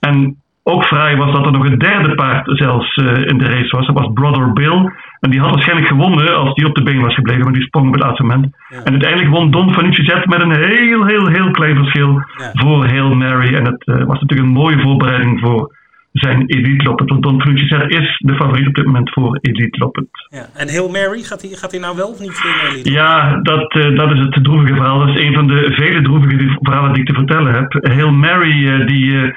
[0.00, 3.76] En ook vrij was dat er nog een derde paard zelfs eh, in de race
[3.76, 3.86] was.
[3.86, 4.92] Dat was Brother Bill.
[5.20, 7.42] En die had waarschijnlijk gewonnen als die op de been was gebleven.
[7.44, 8.46] Maar die sprong op het laatste moment.
[8.68, 8.76] Ja.
[8.84, 12.50] En uiteindelijk won Don Fanucci Z met een heel, heel, heel klein verschil Ja.
[12.52, 13.54] voor Hail Mary.
[13.54, 15.78] En het eh, was natuurlijk een mooie voorbereiding voor
[16.12, 17.10] zijn Elite Loppet.
[17.10, 20.06] Want Don Z is de favoriet op dit moment voor Elite Loppet.
[20.28, 20.46] ja.
[20.56, 22.44] En Hail Mary, gaat hij gaat hij nou wel of niet?
[22.44, 22.92] in Elite?
[22.92, 24.98] Ja, dat, eh, dat is het droevige verhaal.
[24.98, 27.86] Dat is een van de vele droevige verhalen die ik te vertellen heb.
[27.92, 29.32] Hail Mary, die,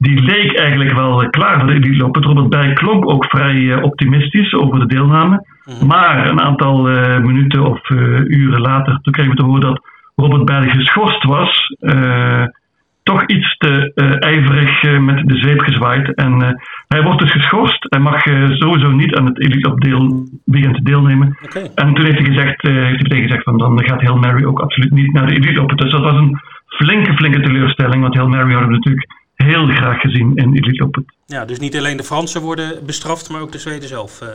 [0.00, 2.20] die leek eigenlijk wel klaar voor de Elite.
[2.20, 5.46] Robert Bij klonk ook vrij eh, optimistisch over de deelname.
[5.64, 5.86] Mhm.
[5.86, 9.80] Maar een aantal eh, minuten of eh, uren later, toen kregen we te horen dat
[10.16, 11.74] Robert Bij geschorst was.
[13.02, 16.14] Toch iets te ijverig met de zweep gezwaaid.
[16.14, 17.86] En hij wordt dus geschorst.
[17.88, 21.38] Hij mag sowieso niet aan het Elite deel, weekend deelnemen.
[21.74, 24.60] En toen heeft hij, gezegd, heeft hij meteen gezegd van dan gaat Hail Mary ook
[24.60, 25.74] absoluut niet naar de Elite.
[25.74, 28.02] Dus dat was een flinke, flinke teleurstelling.
[28.02, 29.06] Want Hail Mary hadden we natuurlijk
[29.42, 31.00] heel graag gezien in Elite op.
[31.26, 34.20] Ja, dus niet alleen de Fransen worden bestraft, maar ook de Zweden zelf.
[34.20, 34.28] eh.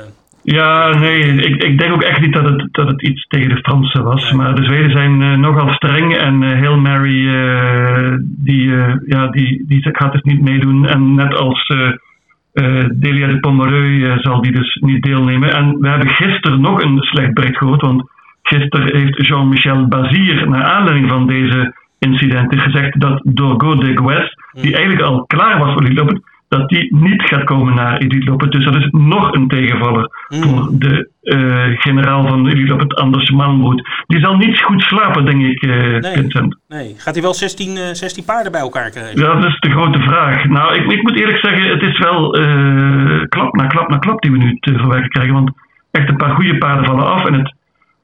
[0.43, 3.57] Ja, nee, ik, ik denk ook echt niet dat het, dat het iets tegen de
[3.57, 4.31] Fransen was.
[4.31, 9.27] Maar de Zweden zijn eh, nogal streng en eh Hail Mary eh, die, eh, ja,
[9.27, 10.87] die, die gaat dus niet meedoen.
[10.87, 15.53] En net als eh Delia de Pomereux zal die dus niet deelnemen.
[15.53, 18.09] En we hebben gisteren nog een slecht bericht gehoord, want
[18.43, 21.73] gisteren heeft Jean-Michel Bazir, naar aanleiding van deze
[22.05, 26.69] incidenten, gezegd dat Dorgo de Gues, die eigenlijk al klaar was voor die lopen, dat
[26.69, 28.49] die niet gaat komen naar Edith Lopen.
[28.51, 30.41] Dus dat is nog een tegenvaller Mm.
[30.43, 33.87] voor de eh, generaal van Edith Lopen, Anders Malmroet.
[34.07, 36.13] Die zal niet goed slapen, denk ik, eh, Nee.
[36.13, 36.57] Vincent.
[36.67, 39.19] Nee, gaat hij wel 16, eh, 16 paarden bij elkaar krijgen?
[39.21, 40.45] Ja, dat is de grote vraag.
[40.45, 44.21] Nou, ik, ik moet eerlijk zeggen, het is wel eh, klap na klap na klap
[44.21, 45.33] die we nu te verwerken krijgen.
[45.33, 45.51] Want
[45.91, 47.25] echt een paar goede paarden vallen af.
[47.25, 47.53] En het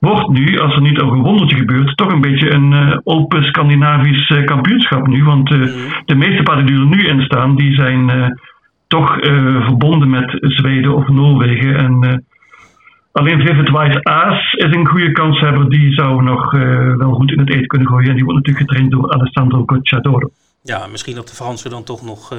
[0.07, 3.43] wordt nu, als er niet ook een wondertje gebeurt, toch een beetje een eh, open
[3.43, 5.23] Scandinavisch eh, kampioenschap nu.
[5.23, 5.59] Want eh,
[6.05, 8.37] de meeste paarden die er nu in staan, die zijn
[8.87, 9.17] toch
[9.65, 11.75] verbonden met Zweden of Noorwegen.
[11.75, 12.25] En
[13.11, 15.69] alleen Vivid Wise Aas is een goede kanshebber.
[15.69, 16.51] Die zou nog
[16.97, 18.09] wel goed in het eten kunnen gooien.
[18.09, 20.29] En die wordt natuurlijk getraind door Alessandro Gocciadoro.
[20.63, 22.31] Ja, misschien dat de Fransen dan toch nog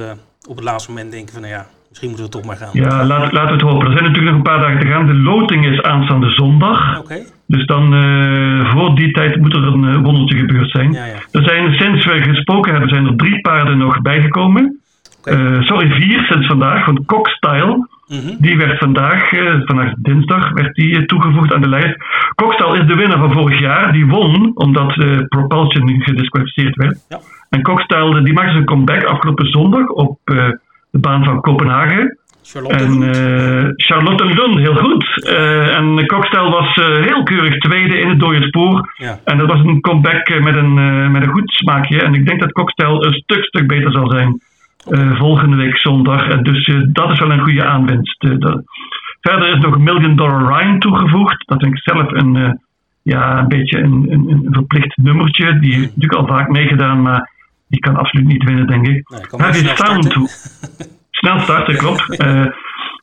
[0.49, 2.69] op het laatste moment denken van nou ja, misschien moeten we toch maar gaan.
[2.73, 3.87] Ja, laat, laten we het hopen.
[3.87, 5.07] Er zijn natuurlijk nog een paar dagen te gaan.
[5.07, 6.99] De loting is aanstaande zondag.
[6.99, 10.91] Oké, Dus dan eh, voor die tijd moet er een eh, wondertje gebeurd zijn.
[10.91, 11.19] ja, ja.
[11.31, 14.79] Er zijn sinds we gesproken hebben, zijn er drie paarden nog bijgekomen.
[15.23, 16.85] Eh, sorry, vier sinds vandaag.
[16.85, 18.35] Want Cockstyle, Mhm.
[18.39, 19.29] die werd vandaag,
[19.65, 21.95] vandaag dinsdag, werd die toegevoegd aan de lijst.
[22.35, 23.91] Cockstyle is de winnaar van vorig jaar.
[23.91, 24.93] Die won omdat
[25.27, 27.05] Propulsion gedisqualificeerd werd.
[27.09, 27.19] Ja.
[27.49, 30.19] En Cockstyle die maakte zijn comeback afgelopen zondag op
[30.91, 32.17] de baan van Kopenhagen.
[32.43, 32.83] Charlotte.
[32.83, 35.25] En eh, Charlotte Lund, heel goed.
[35.27, 38.93] Eh, en Cockstyle was eh, heel keurig tweede in het dode spoor.
[38.97, 39.19] ja.
[39.23, 42.01] En dat was een comeback eh, met een, eh, met een goed smaakje.
[42.01, 44.41] En ik denk dat Cockstyle een stuk, stuk beter zal zijn
[44.89, 46.27] eh, volgende week zondag.
[46.27, 48.23] En dus eh, dat is wel een goede aanwinst.
[48.23, 48.63] Eh, dat-
[49.21, 51.47] Verder is nog Million Dollar Ryan toegevoegd.
[51.47, 52.51] Dat vind ik zelf een, eh,
[53.01, 55.59] ja, een beetje een, een, een verplicht nummertje.
[55.59, 57.31] Die heeft natuurlijk al vaak meegedaan, maar
[57.67, 59.09] die kan absoluut niet winnen, denk ik.
[59.37, 60.27] Nee, snel Sound toe.
[61.19, 62.17] Snel starten, klopt.
[62.17, 62.45] Eh,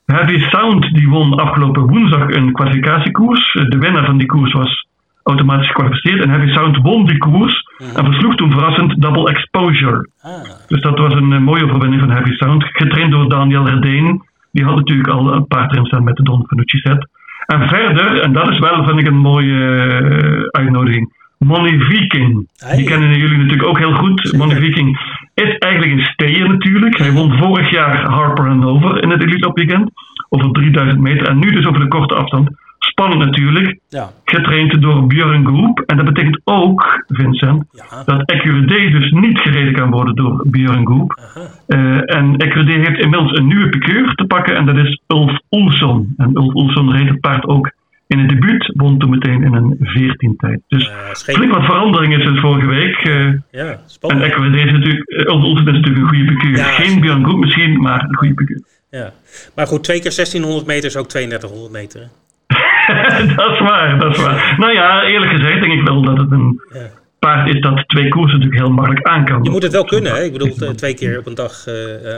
[0.06, 3.52] Heavy Sound die won afgelopen woensdag een kwalificatiekoers.
[3.52, 4.86] De winnaar van die koers was
[5.22, 6.22] automatisch gekwalificeerd.
[6.24, 7.62] En Heavy Sound won die koers
[7.96, 10.08] en versloeg toen verrassend Double Exposure.
[10.22, 10.30] Ah,
[10.68, 12.64] Dus dat was een eh, mooie overwinning van Heavy Sound.
[12.64, 14.22] Getraind door Daniel Redeen.
[14.52, 17.08] Die had natuurlijk al een paard erin staan met de Don Fanucci set.
[17.46, 21.18] En verder, en dat is wel, vind ik, een mooie eh, uitnodiging.
[21.38, 22.48] Money Viking.
[22.76, 24.32] Die kennen jullie natuurlijk ook heel goed.
[24.36, 24.98] Money Viking
[25.42, 26.98] is eigenlijk een steer natuurlijk.
[26.98, 29.90] Hij won vorig jaar Harper Hanover in het Elite Weekend.
[30.28, 31.28] Over 3000 meter.
[31.28, 32.48] En nu dus over de korte afstand.
[32.78, 33.78] Spannend natuurlijk.
[33.88, 34.10] ja.
[34.24, 35.80] Getraind door Björn Groep.
[35.80, 38.02] En dat betekent ook, Vincent, Ja.
[38.04, 41.20] dat Ecuride dus niet gereden kan worden door Björn Groep.
[41.66, 46.14] Eh, en Ecuride heeft inmiddels een nieuwe piqueur te pakken en dat is Ulf Olsson.
[46.16, 47.72] En Ulf Olsson reed het paard ook
[48.10, 50.60] in het debuut, won toen meteen in een 14 tijd.
[50.68, 52.96] Dus Eh, flink wat veranderingen sinds vorige week.
[52.96, 54.24] eh, Ja, en spannend.
[54.24, 56.56] Ecuride is natuurlijk, eh, Olsson is natuurlijk een goede.
[56.58, 58.62] Ja, Geen Björn Groep misschien, maar een goede piqueur.
[58.90, 59.12] Ja.
[59.54, 62.00] Maar goed, twee keer 1600 meter is ook 3200 meter.
[63.36, 64.54] dat is waar, dat is waar.
[64.58, 66.80] Nou ja, eerlijk gezegd denk ik wel dat het een Ja.
[67.18, 69.42] paard is dat twee koersen natuurlijk heel makkelijk aan kan.
[69.42, 70.22] Je moet het wel kunnen, hè?
[70.22, 71.52] Ik bedoel, eh, twee keer op een dag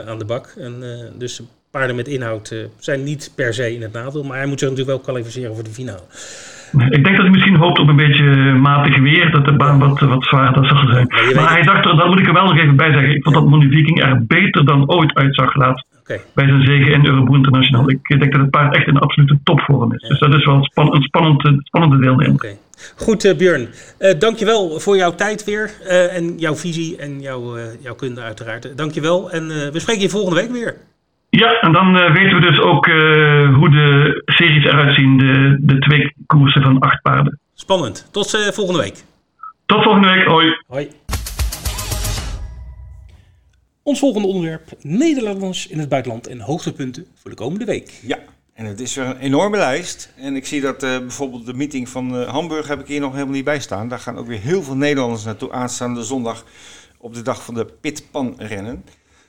[0.07, 0.53] aan de bak.
[0.59, 0.73] En,
[1.17, 1.41] dus
[1.73, 4.23] paarden met inhoud eh, zijn niet per se in het nadeel.
[4.23, 6.03] Maar hij moet zich natuurlijk wel kwalificeren voor de finale.
[6.89, 8.23] Ik denk dat hij misschien hoopt op een beetje
[8.69, 11.07] matig weer, dat de baan wat, wat zwaarder zal zijn.
[11.07, 11.65] Maar Maar hij het.
[11.67, 13.67] dacht er, dat moet ik er wel nog even bij zeggen, ik vond dat Money
[13.69, 16.19] Viking er beter dan ooit uitzag laatst Oké.
[16.35, 17.89] bij zijn zege in Euroboe International.
[17.89, 20.07] Ik denk dat het paard echt in absolute topvorm is.
[20.09, 22.55] Dus dat is wel een, span- een spannende, spannende deelnemer.
[22.95, 23.67] Goed, eh Björn.
[23.97, 25.71] Eh dankjewel voor jouw tijd weer.
[25.87, 28.65] eh, en jouw visie en jouw, eh, jouw kunde uiteraard.
[28.65, 29.31] Eh, Dankjewel.
[29.31, 30.75] En eh, we spreken je volgende week weer.
[31.35, 35.57] Ja, en dan eh, weten we dus ook eh, hoe de series eruit zien, de,
[35.61, 37.39] de twee koersen van acht paarden.
[37.53, 38.09] Spannend.
[38.11, 39.03] Tot eh, volgende week.
[39.65, 40.57] Tot volgende week, hoi!
[40.67, 40.89] Hoi.
[43.83, 47.99] Ons volgende onderwerp: Nederlanders in het buitenland en hoogtepunten voor de komende week.
[48.01, 48.17] Ja,
[48.53, 50.13] en het is weer een enorme lijst.
[50.17, 53.13] En ik zie dat eh, bijvoorbeeld de meeting van eh, Hamburg heb ik hier nog
[53.13, 53.87] helemaal niet bij staan.
[53.87, 56.45] Daar gaan ook weer heel veel Nederlanders naartoe aanstaande zondag
[56.97, 58.83] op de dag van de Pitpan rennen.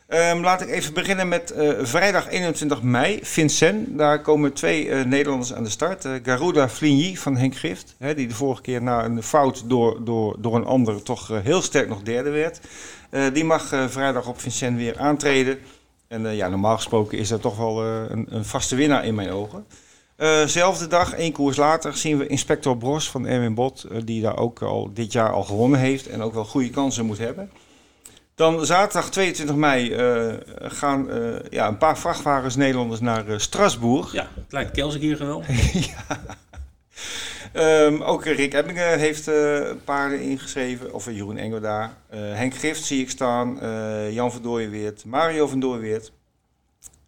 [0.06, 3.86] Ehm, laat ik even beginnen met eh, vrijdag 21 mei, Vincennes.
[3.88, 6.04] Daar komen twee eh, Nederlanders aan de start.
[6.04, 10.04] Eh, Garuda Fligny van Henk Gift, hè, die de vorige keer na een fout door,
[10.04, 12.60] door, door een ander toch heel sterk nog derde werd.
[13.32, 15.58] Die mag vrijdag op Vincennes weer aantreden.
[16.08, 19.66] En ja, normaal gesproken is dat toch wel een, een vaste winnaar in mijn ogen.
[20.46, 24.62] Zelfde dag, één koers later, zien we Inspector Bros van Erwin Bot, die daar ook
[24.62, 27.50] al dit jaar al gewonnen heeft en ook wel goede kansen moet hebben.
[28.34, 34.12] Dan zaterdag 22 mei eh, gaan eh, ja, een paar vrachtwagens Nederlanders naar eh, Strasbourg.
[34.12, 35.48] Ja, het lijkt hier geweldig.
[37.52, 39.30] Ehm, ook Rick Ebbingen heeft
[39.84, 41.92] paarden ingeschreven, of Jeroen Engel daar.
[42.10, 43.58] Henk Gift zie ik staan,
[44.10, 46.12] Jan van Dooyenweert, Mario van Dooyenweert.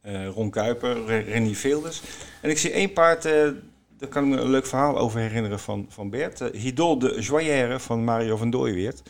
[0.03, 2.03] eh, Ron Kuiper, Re- Rennie Velders.
[2.41, 5.87] En ik zie één paard, daar kan ik me een leuk verhaal over herinneren van,
[5.89, 6.41] van Bert.
[6.41, 9.03] Uh, Hidol de Joyère van Mario van Dooyeweert.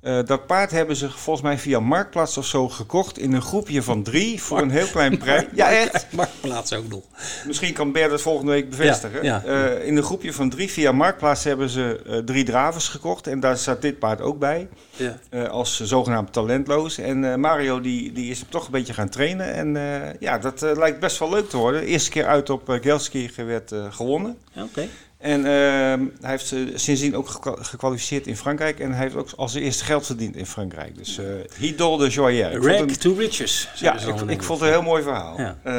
[0.00, 3.82] Eh, dat paard hebben ze volgens mij via Marktplaats of zo gekocht in een groepje
[3.82, 5.44] van drie voor een heel klein prijs.
[5.54, 6.06] Ja, echt.
[6.16, 7.02] Marktplaats ook nog.
[7.46, 9.22] Misschien kan Bert het volgende week bevestigen.
[9.22, 9.76] Ja, ja.
[9.76, 13.26] Eh, in een groepje van drie via Marktplaats hebben ze eh, drie dravers gekocht.
[13.26, 14.68] En daar staat dit paard ook bij.
[15.30, 15.44] Ja.
[15.44, 16.98] als zogenaamd talentloos.
[16.98, 19.54] En Mario die, die is hem toch een beetje gaan trainen.
[19.54, 19.76] En
[20.20, 21.80] ja, dat lijkt best wel leuk te worden.
[21.80, 22.96] De eerste keer uit op uh,
[23.36, 24.38] werd gewonnen.
[24.56, 24.88] Oké.
[25.18, 28.80] En ehm, hij heeft uh, sindsdien ook gekwa- gekwalificeerd in Frankrijk.
[28.80, 30.96] En hij heeft ook als eerste geld verdiend in Frankrijk.
[30.96, 31.26] Dus uh,
[31.58, 32.62] Hidol de Joyer.
[32.62, 33.68] Hem- to riches.
[33.74, 33.94] ja,
[34.28, 35.40] ik, vond het een heel mooi verhaal.
[35.40, 35.58] Ja.
[35.62, 35.72] Eh,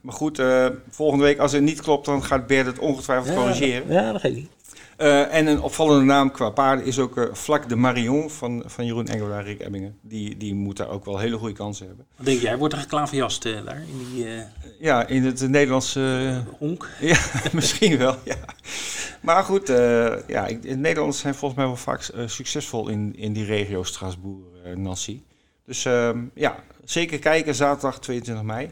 [0.00, 3.92] maar goed, eh, volgende week als het niet klopt, dan gaat Bert het ongetwijfeld corrigeren.
[3.92, 4.48] Ja, dat geeft niet.
[4.96, 8.86] Eh, en een opvallende naam qua paarden is ook eh Vlak de Marion van, van
[8.86, 9.96] Jeroen Engelaar en Rick Ebbingen.
[10.02, 12.06] Die, die moet daar ook wel hele goede kansen hebben.
[12.16, 12.56] Wat denk jij?
[12.56, 14.40] Wordt er geklaverjast eh, daar in die eh
[14.80, 16.00] Ja, in het Nederlandse...
[16.46, 16.88] eh, honk?
[17.00, 17.18] Ja,
[17.52, 18.36] misschien wel, ja.
[19.20, 23.32] Maar goed, eh, ja, de Nederlanders zijn volgens mij wel vaak eh, succesvol in, in
[23.32, 25.22] die regio Strasbourg, eh, Nancy.
[25.64, 28.70] Dus ehm, ja, zeker kijken, zaterdag 22 mei.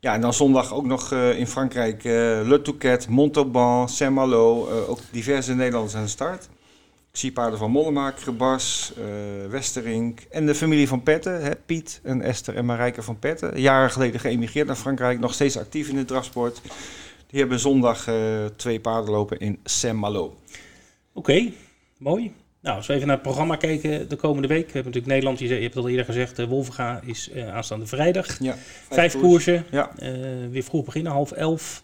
[0.00, 5.94] Ja, en dan zondag ook nog in Frankrijk Le Touquet, Montauban, Saint-Malo, ook diverse Nederlanders
[5.94, 6.48] aan de start.
[7.12, 11.42] Ik zie paarden van Mollema, Krebas, eh Westerink en de familie van Petten.
[11.42, 13.60] Hè, Piet en Esther en Marijke van Petten.
[13.60, 16.60] Jaren geleden geëmigreerd naar Frankrijk, nog steeds actief in de drafsport.
[17.32, 20.36] Die hebben zondag eh, twee paarden lopen in Saint-Malo.
[21.12, 21.52] Oké,
[21.98, 22.32] mooi.
[22.60, 24.66] Nou, als we even naar het programma kijken de komende week.
[24.66, 27.86] We hebben natuurlijk Nederland, je, hebt het al eerder gezegd, uh, Wolvenga is uh, aanstaande
[27.86, 28.38] vrijdag.
[28.38, 28.56] Ja,
[28.90, 29.90] Vijf koersen, Ja.
[30.50, 31.82] weer vroeg beginnen, half elf.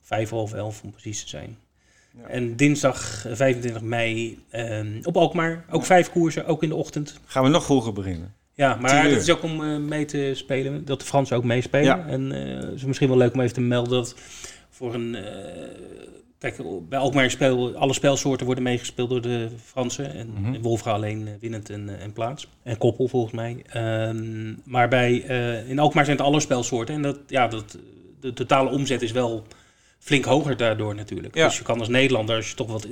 [0.00, 1.58] Vijf, half elf om precies te zijn.
[2.18, 2.26] Ja.
[2.28, 7.20] En dinsdag eh, 25 mei um, op Alkmaar, ook vijf koersen, ook in de ochtend.
[7.24, 8.34] Gaan we nog vroeger beginnen?
[8.54, 11.84] Ja, maar het is ook om uh, mee te spelen, dat de Fransen ook meespelen.
[11.84, 12.06] Ja.
[12.06, 14.14] En uh, het is misschien wel leuk om even te melden dat
[14.82, 15.14] voor een...
[15.14, 15.22] Uh,
[16.38, 16.56] kijk,
[16.88, 20.14] bij Alkmaar speel, alle spelsoorten worden meegespeeld door de Fransen.
[20.14, 20.62] En.
[20.62, 22.48] Wolfga alleen uh, winnend en, en plaats.
[22.62, 23.64] En koppel volgens mij.
[24.08, 25.12] Um, maar bij,
[25.68, 26.94] in Alkmaar zijn het alle spelsoorten.
[26.94, 27.78] En dat, ja, dat,
[28.20, 29.46] de totale omzet is wel
[29.98, 31.34] flink hoger daardoor natuurlijk.
[31.34, 31.46] Ja.
[31.46, 32.88] Dus je kan als Nederlander, als je toch wat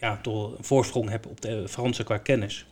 [0.00, 2.66] ja, toch een voorsprong hebt op de Fransen qua kennis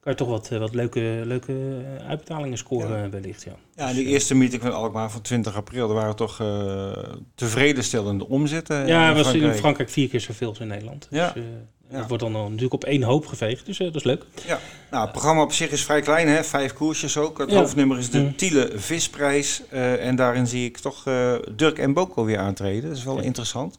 [0.00, 3.10] kan je toch wat, wat leuke, leuke uitbetalingen scoren ja.
[3.10, 3.42] wellicht.
[3.42, 6.92] Ja, ja die eerste meeting van Alkmaar van 20 april, er waren toch uh,
[7.34, 8.86] tevredenstellende omzetten.
[8.86, 11.06] Ja, was in Frankrijk vier keer zoveel als in Nederland.
[11.10, 11.32] Ja.
[11.32, 11.44] Dus,
[11.90, 11.98] ja.
[11.98, 14.24] Dat wordt dan natuurlijk op één hoop geveegd, dus uh, dat is leuk.
[14.46, 14.58] Ja,
[14.90, 16.44] nou, het programma op zich is vrij klein, hè?
[16.44, 17.38] vijf koersjes ook.
[17.38, 17.58] Het ja.
[17.58, 18.36] hoofdnummer is de mm.
[18.36, 19.62] Tiele Visprijs.
[19.72, 22.88] Uh, en daarin zie ik toch uh, Dirk en Boko weer aantreden.
[22.88, 23.22] Dat is wel ja.
[23.22, 23.78] interessant.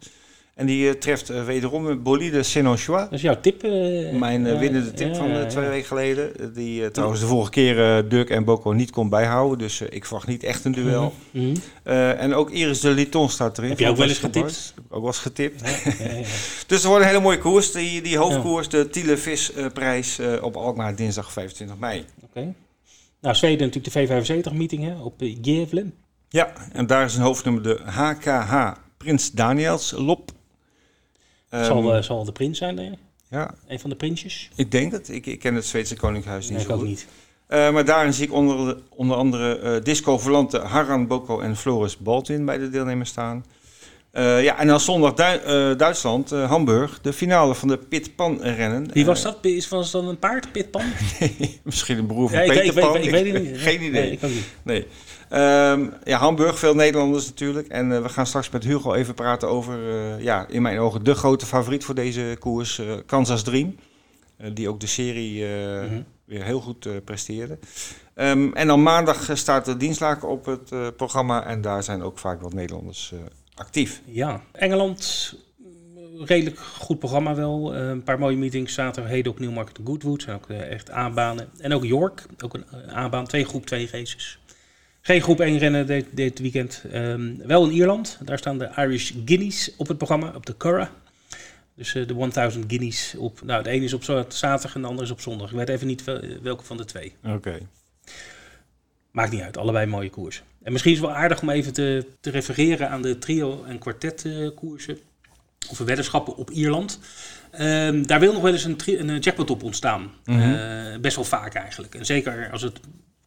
[0.60, 3.02] En die uh, treft uh, wederom Bolide Senonchois.
[3.02, 3.64] Dat is jouw tip?
[3.64, 6.54] Uh, Mijn winnende tip van twee weken geleden.
[6.54, 9.58] Die trouwens de vorige keer Dirk en Boko niet kon bijhouden.
[9.58, 11.14] Dus ik verwacht niet echt een duel.
[11.32, 11.46] Mhm.
[11.46, 11.56] -hmm.
[11.94, 13.70] en ook Iris de Liton staat erin.
[13.70, 14.74] Heb je ook wel eens getipt?
[14.90, 15.62] Ook wel eens getipt.
[16.68, 17.72] dus er wordt een hele mooie koers.
[17.72, 22.06] Die, die hoofdkoers, de Tiele Visprijs op Alkmaar dinsdag 25 mei.
[22.24, 22.54] Oké.
[23.22, 25.86] Nou, Zweden natuurlijk de V75-meeting hè, op Gävle.
[26.30, 30.38] Ja, en daar is een hoofdnummer de HKH Prins Daniels Lop.
[31.50, 32.98] Um, zal, uh, zal de prins zijn, denk je?
[33.30, 33.54] Ja.
[33.68, 34.50] Een van de prinsjes?
[34.56, 35.10] Ik denk het.
[35.10, 36.84] Ik, ik ken het Zweedse Koninkhuis niet nee, zo ik goed.
[36.84, 37.08] ook niet.
[37.50, 41.98] Uh, maar daarin zie ik onder, onder andere uh, Disco Volante, Harran Boko en Floris
[41.98, 43.46] Baldwin bij de deelnemers staan.
[44.14, 48.90] Uh, ja, en dan zondag Du Duitsland, Hamburg, de finale van de Pit Pan rennen.
[48.94, 49.38] Wie was dat?
[49.42, 50.82] Is, was dat een paard, Pit Pan?
[51.20, 52.96] nee, misschien een broer van ja, Peter ik, Pan.
[52.96, 53.58] Ik, ik, weet het niet.
[53.58, 54.02] Geen idee.
[54.02, 54.48] Nee, ik ook niet.
[54.64, 54.88] Nee.
[55.34, 57.68] Um, ja, Hamburg, veel Nederlanders natuurlijk.
[57.68, 61.04] En uh, we gaan straks met Hugo even praten over, uh, ja, in mijn ogen
[61.04, 63.76] de grote favoriet voor deze koers, uh, Kansas Dream.
[64.54, 66.06] die ook de serie mm -hmm.
[66.26, 67.58] weer heel goed presteerde.
[68.16, 72.42] Um, en dan maandag staat de dienstlaken op het programma en daar zijn ook vaak
[72.42, 73.14] wat Nederlanders
[73.56, 74.02] actief.
[74.06, 75.34] Ja, Engeland,
[76.18, 77.76] redelijk goed programma wel.
[77.76, 78.74] Een paar mooie meetings.
[78.74, 80.22] Zaterdag Hedok, Newmarket en Goodwood.
[80.22, 81.50] zijn ook echt aanbanen.
[81.58, 83.28] En ook York, ook een aanbaan.
[83.28, 84.39] Twee groep 2 races.
[85.02, 86.84] Geen groep 1 rennen dit, dit weekend.
[86.94, 88.18] Um, wel in Ierland.
[88.24, 90.92] Daar staan de Irish Guineas op het programma, op de Curra.
[91.76, 93.42] Dus de 1000 Guineas op.
[93.44, 95.50] Nou, de ene is op zaterdag en de andere is op zondag.
[95.50, 96.04] Ik weet even niet
[96.42, 97.14] welke van de twee.
[97.24, 97.36] Oké.
[97.36, 97.68] Okay.
[99.12, 100.44] Maakt niet uit, allebei mooie koersen.
[100.64, 103.80] En misschien is het wel aardig om even te, te refereren aan de trio- en
[103.80, 104.98] kwartetkoersen.
[105.70, 107.00] Of weddenschappen op Ierland.
[107.60, 110.12] Um, daar wil nog wel eens een, een jackpot op ontstaan.
[110.26, 110.54] Mm -hmm.
[110.54, 111.96] uh, best wel vaak eigenlijk.
[111.96, 112.80] En zeker als het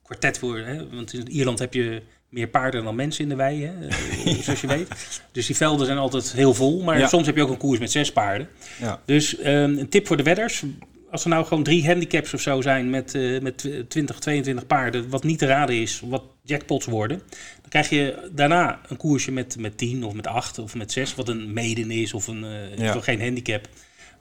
[0.03, 0.65] kwartet wordt.
[0.65, 0.91] Hè?
[0.91, 3.87] Want in Ierland heb je meer paarden dan mensen in de wei, hè?
[3.87, 4.89] Uh, zoals je weet.
[5.33, 6.83] Dus die velden zijn altijd heel vol.
[6.83, 7.09] Maar ja.
[7.09, 8.49] soms heb je ook een koers met zes paarden.
[8.81, 9.01] Ja.
[9.05, 10.63] Dus um, een tip voor de wedders.
[11.11, 15.09] Als er nou gewoon drie handicaps of zo zijn met, uh, met 20, 22 paarden,
[15.09, 17.19] wat niet te raden is, wat jackpots worden,
[17.61, 21.15] dan krijg je daarna een koersje met, met 10 of met 8 of met 6,
[21.15, 23.01] wat een maiden is of een, uh, Ja.
[23.01, 23.69] geen handicap,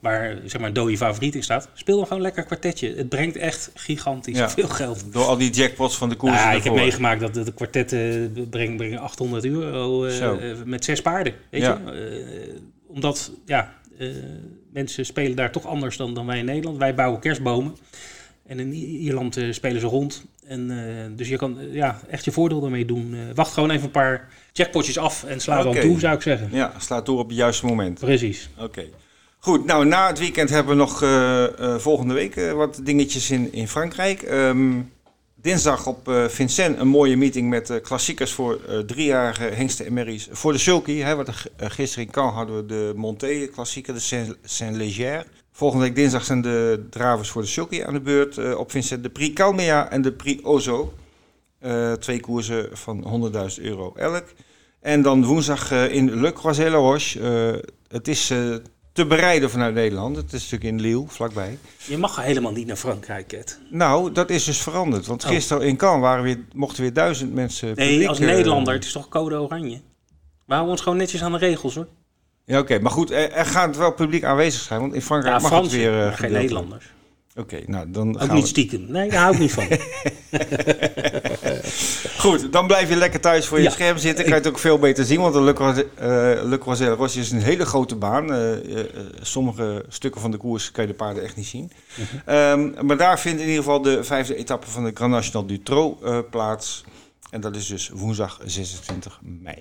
[0.02, 1.68] waar zeg maar dode favoriet in staat.
[1.74, 2.94] Speel dan gewoon lekker kwartetje.
[2.96, 4.50] Het brengt echt gigantisch Ja.
[4.50, 5.04] veel geld.
[5.12, 6.34] Door al die jackpots van de koers.
[6.34, 10.84] Nou, ik heb meegemaakt dat de, de kwartetten brengen, brengen 800 euro eh, eh, met
[10.84, 11.34] zes paarden.
[11.50, 11.80] Weet Ja.
[11.86, 11.90] je?
[11.92, 13.74] Eh, omdat ja,
[14.72, 16.78] mensen spelen daar toch anders dan, dan wij in Nederland.
[16.78, 17.76] Wij bouwen kerstbomen.
[18.46, 20.24] En in Ierland spelen ze rond.
[20.46, 20.70] En,
[21.16, 23.16] dus je kan ja, echt je voordeel daarmee doen.
[23.34, 25.72] Wacht gewoon even een paar jackpotjes af en sla Oké.
[25.72, 26.48] dan toe, zou ik zeggen.
[26.52, 27.98] Ja, slaat door op het juiste moment.
[28.00, 28.48] Precies.
[28.58, 28.84] Oké.
[29.44, 33.30] Goed, nou na het weekend hebben we nog eh, eh, volgende week eh, wat dingetjes
[33.30, 34.22] in, in Frankrijk.
[34.22, 34.80] Ehm,
[35.34, 40.52] dinsdag op eh Vincennes een mooie meeting met klassiekers voor driejarige hengsten en merries voor
[40.52, 40.98] de sulky.
[40.98, 45.26] Hè, wat gisteren in Caen hadden we de Monté klassieker, de Saint- Saint-Léger.
[45.52, 49.06] Volgende week dinsdag zijn de dravers voor de sulky aan de beurt op Vincennes.
[49.06, 50.92] De Prix Calmea en de Prix Ozo.
[51.98, 54.24] Twee koersen van 100.000 euro elk.
[54.80, 57.20] En dan woensdag in Le Croisé-la-Roche.
[57.88, 58.32] Het is
[58.92, 60.16] te bereiden vanuit Nederland.
[60.16, 61.58] Het is natuurlijk in Lille, vlakbij.
[61.86, 63.58] Je mag helemaal niet naar Frankrijk, Ed.
[63.70, 65.06] Nou, dat is dus veranderd.
[65.06, 65.30] Want Oh.
[65.30, 68.84] gisteren in Cannes waren weer, mochten weer duizend mensen Nee, publiek, als eh, Nederlander, het
[68.84, 69.80] is toch code oranje?
[70.46, 71.86] We houden ons gewoon netjes aan de regels, hoor.
[72.44, 72.78] Ja, oké.
[72.78, 74.80] Maar goed, er, er gaat wel publiek aanwezig zijn.
[74.80, 76.32] Want in Frankrijk Ja, mag Fransen, het weer eh, geen.
[76.32, 76.84] Nederlanders.
[77.36, 78.48] Oké, nou dan Ook gaan niet we...
[78.48, 78.84] stiekem.
[78.88, 79.66] Nee, daar hou ik niet van.
[82.18, 83.70] Goed, dan blijf je lekker thuis voor je Ja.
[83.70, 84.24] scherm zitten.
[84.24, 85.20] Kan je het ook veel beter zien.
[85.20, 88.32] Want de Le Le Croisé-la-Roche is een hele grote baan.
[88.32, 88.84] Eh, eh,
[89.20, 91.70] sommige stukken van de koers kan je de paarden echt niet zien.
[92.26, 95.62] Ehm, maar daar vindt in ieder geval de vijfde etappe van de Grand National du
[95.62, 96.84] Trot eh, plaats.
[97.30, 99.58] En dat is dus woensdag 26 mei.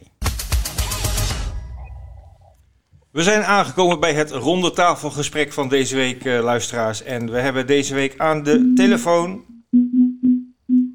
[3.12, 7.04] We zijn aangekomen bij het ronde tafelgesprek van deze week, eh, luisteraars.
[7.04, 9.44] En we hebben deze week aan de telefoon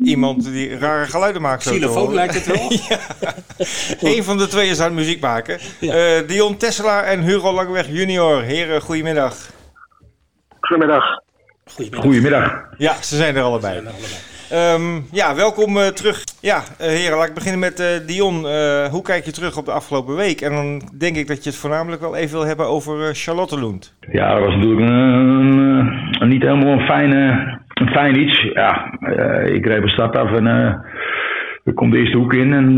[0.02, 1.62] iemand die rare geluiden maakt.
[1.62, 2.14] zo te Xylofoon horen.
[2.14, 2.70] lijkt het wel.
[4.14, 5.58] Eén van de twee is aan het muziek maken.
[5.80, 5.94] Ja.
[5.94, 8.42] Eh, Dion Tesselaar en Hugo Langweg junior.
[8.42, 9.36] Heren, goedemiddag.
[10.60, 11.04] Goedemiddag.
[11.64, 12.04] Goedemiddag.
[12.04, 12.64] Goedemiddag.
[12.78, 13.72] Ja, ze zijn er allebei.
[13.72, 14.20] Zijn er allebei.
[14.50, 16.24] Ehm, ja, welkom eh, terug.
[16.40, 18.34] Ja, eh, heren, laat ik beginnen met eh, Dion.
[18.90, 20.40] Hoe kijk je terug op de afgelopen week?
[20.40, 23.94] En dan denk ik dat je het voornamelijk wel even wil hebben over Charlotte Lund.
[24.12, 25.58] Ja, dat was natuurlijk een, een,
[26.20, 27.20] een- niet helemaal een, fijne,
[27.74, 28.42] een fijn iets.
[28.54, 28.98] Ja,
[29.44, 32.52] ik reed de start af en er komt de eerste hoek in.
[32.52, 32.74] En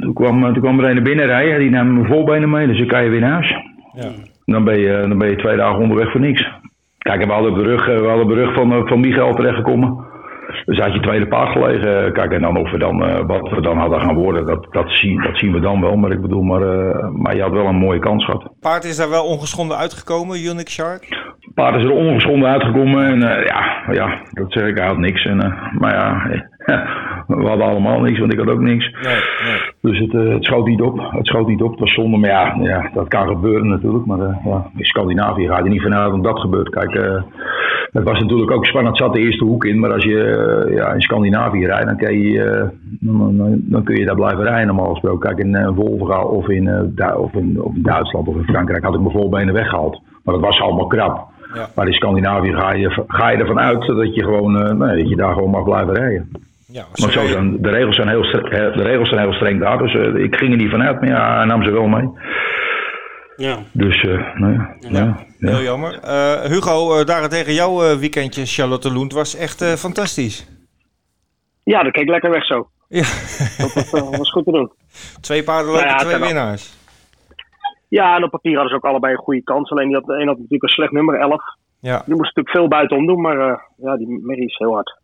[0.00, 1.58] toen, kwam, toen kwam er een naar binnen rijden.
[1.58, 3.54] Die nam mijn voorbenen mee, dus dan kan je weer naar huis.
[3.94, 4.10] Ja.
[4.44, 6.48] Dan ben je, dan ben je twee dagen onderweg voor niks.
[6.98, 10.06] Kijk, we hadden op de rug, we hadden op de rug van, van Michael terechtgekomen.
[10.64, 12.12] Dus had je tweede paard gelegen.
[12.12, 14.90] Kijk, en dan of we dan, eh, wat we dan hadden gaan worden, dat, dat,
[14.90, 15.96] zien, dat zien we dan wel.
[15.96, 18.52] Maar ik bedoel, maar, eh, maar je had wel een mooie kans gehad.
[18.60, 21.36] Paard is daar wel ongeschonden uitgekomen, Unique Shark.
[21.58, 23.04] Paard is er ongeschonden uitgekomen.
[23.04, 25.24] En eh, ja, ja, dat zeg ik, hij had niks.
[25.24, 26.30] En, eh, maar ja,
[27.42, 28.90] we hadden allemaal niks, want ik had ook niks.
[28.90, 29.60] Nee, nee.
[29.80, 30.98] Dus het, eh, het schoot niet op.
[31.10, 31.70] Het schoot niet op.
[31.70, 32.16] Het was zonde.
[32.16, 34.06] Maar ja, ja dat kan gebeuren natuurlijk.
[34.06, 36.68] Maar ja, in Scandinavië ga je niet vanuit dat dat gebeurt.
[36.68, 36.92] Kijk,
[37.92, 38.98] het was natuurlijk ook spannend.
[38.98, 39.78] Het zat de eerste hoek in.
[39.78, 40.20] Maar als je
[40.74, 42.68] ja, in Scandinavië rijdt, dan, kan je,
[43.00, 45.28] dan, dan, kun je daar blijven rijden normaal gesproken.
[45.28, 46.68] Kijk, in uh, Wolfga of in,
[47.16, 50.02] of, in, of in Duitsland of in Frankrijk had ik mijn voorbenen weggehaald.
[50.24, 51.36] Maar dat was allemaal krap.
[51.54, 51.68] Ja.
[51.74, 55.08] Maar in Scandinavië ga je, ga je ervan uit dat je, gewoon, eh, nee, dat
[55.08, 56.30] je daar gewoon mag blijven rijden.
[56.72, 59.78] Ja, Maar zo zijn, de, regels zijn heel streng, de regels zijn heel streng daar,
[59.78, 62.10] dus eh, ik ging er niet vanuit, maar ja, hij nam ze wel mee.
[63.36, 63.58] Ja.
[63.72, 65.26] Dus, eh nou ja, ja, ja.
[65.38, 65.98] Heel jammer.
[66.02, 70.46] Eh, Hugo, uh, daarentegen jouw uh, weekendje Charlotte Lund was echt uh, fantastisch.
[71.64, 72.68] Ja, dat keek lekker weg zo.
[72.88, 73.04] Ja.
[73.58, 74.72] Dat was, uh, was goed te doen.
[75.20, 76.77] Twee paarden leuke, nou ja, twee winnaars.
[77.88, 79.70] Ja, en op papier hadden ze ook allebei een goede kans.
[79.70, 81.42] Alleen die had, de een had natuurlijk een slecht nummer, 11.
[81.80, 82.02] Ja.
[82.04, 85.00] Die moest natuurlijk veel buitenom doen, maar uh, ja, die Mary is heel hard.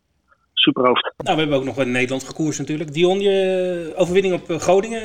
[0.52, 1.12] Superhoofd.
[1.16, 2.92] Nou, we hebben ook nog in Nederland gekoerst natuurlijk.
[2.92, 5.02] Dion, je overwinning op Groningen,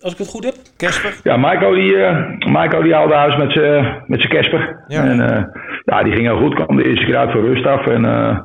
[0.00, 0.54] als ik het goed heb.
[0.76, 1.20] Kesper?
[1.22, 4.84] Ja, Maiko die, uh, die haalde huis met zijn met Kesper.
[4.88, 5.04] Ja.
[5.04, 5.44] En uh,
[5.84, 6.54] ja, die ging heel goed.
[6.54, 7.86] Kwam de eerste keer uit voor rust af.
[7.86, 8.38] En uh,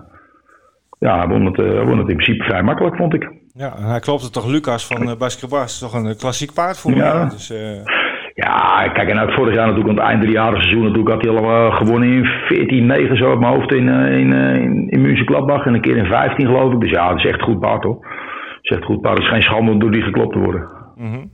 [1.00, 3.32] ja, hij won het, uh, won het in principe vrij makkelijk, vond ik.
[3.54, 5.80] Ja, en hij klopte toch Lucas van uh, Basketbas.
[5.80, 7.24] Toch een klassiek paard voor ja.
[7.24, 7.30] me.
[7.30, 8.07] Dus, uh...
[8.44, 11.32] Ja, kijk, en uit vorig jaar natuurlijk, aan het eind driejarige seizoen natuurlijk, had hij
[11.32, 14.90] al uh, gewonnen in 14-9 zo op mijn hoofd in, uh, in, uh, in.
[14.90, 16.80] En een keer in 15 geloof ik.
[16.80, 18.00] Dus ja, dat is echt goed paard hoor.
[18.00, 19.18] Dat is echt goed paard.
[19.18, 20.62] Het is geen schande om door die geklopt te worden.
[20.96, 21.32] Mm -hmm.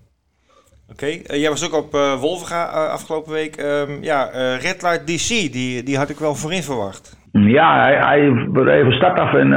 [0.92, 1.40] Oké, okay.
[1.40, 2.64] jij was ook op uh, Wolvenga
[2.98, 3.56] afgelopen week.
[3.58, 4.24] Um, ja,
[4.62, 7.30] Red Light DC, die, die had ik wel voorin verwacht.
[7.32, 8.20] Ja, hij, hij
[8.54, 9.50] reed van start af en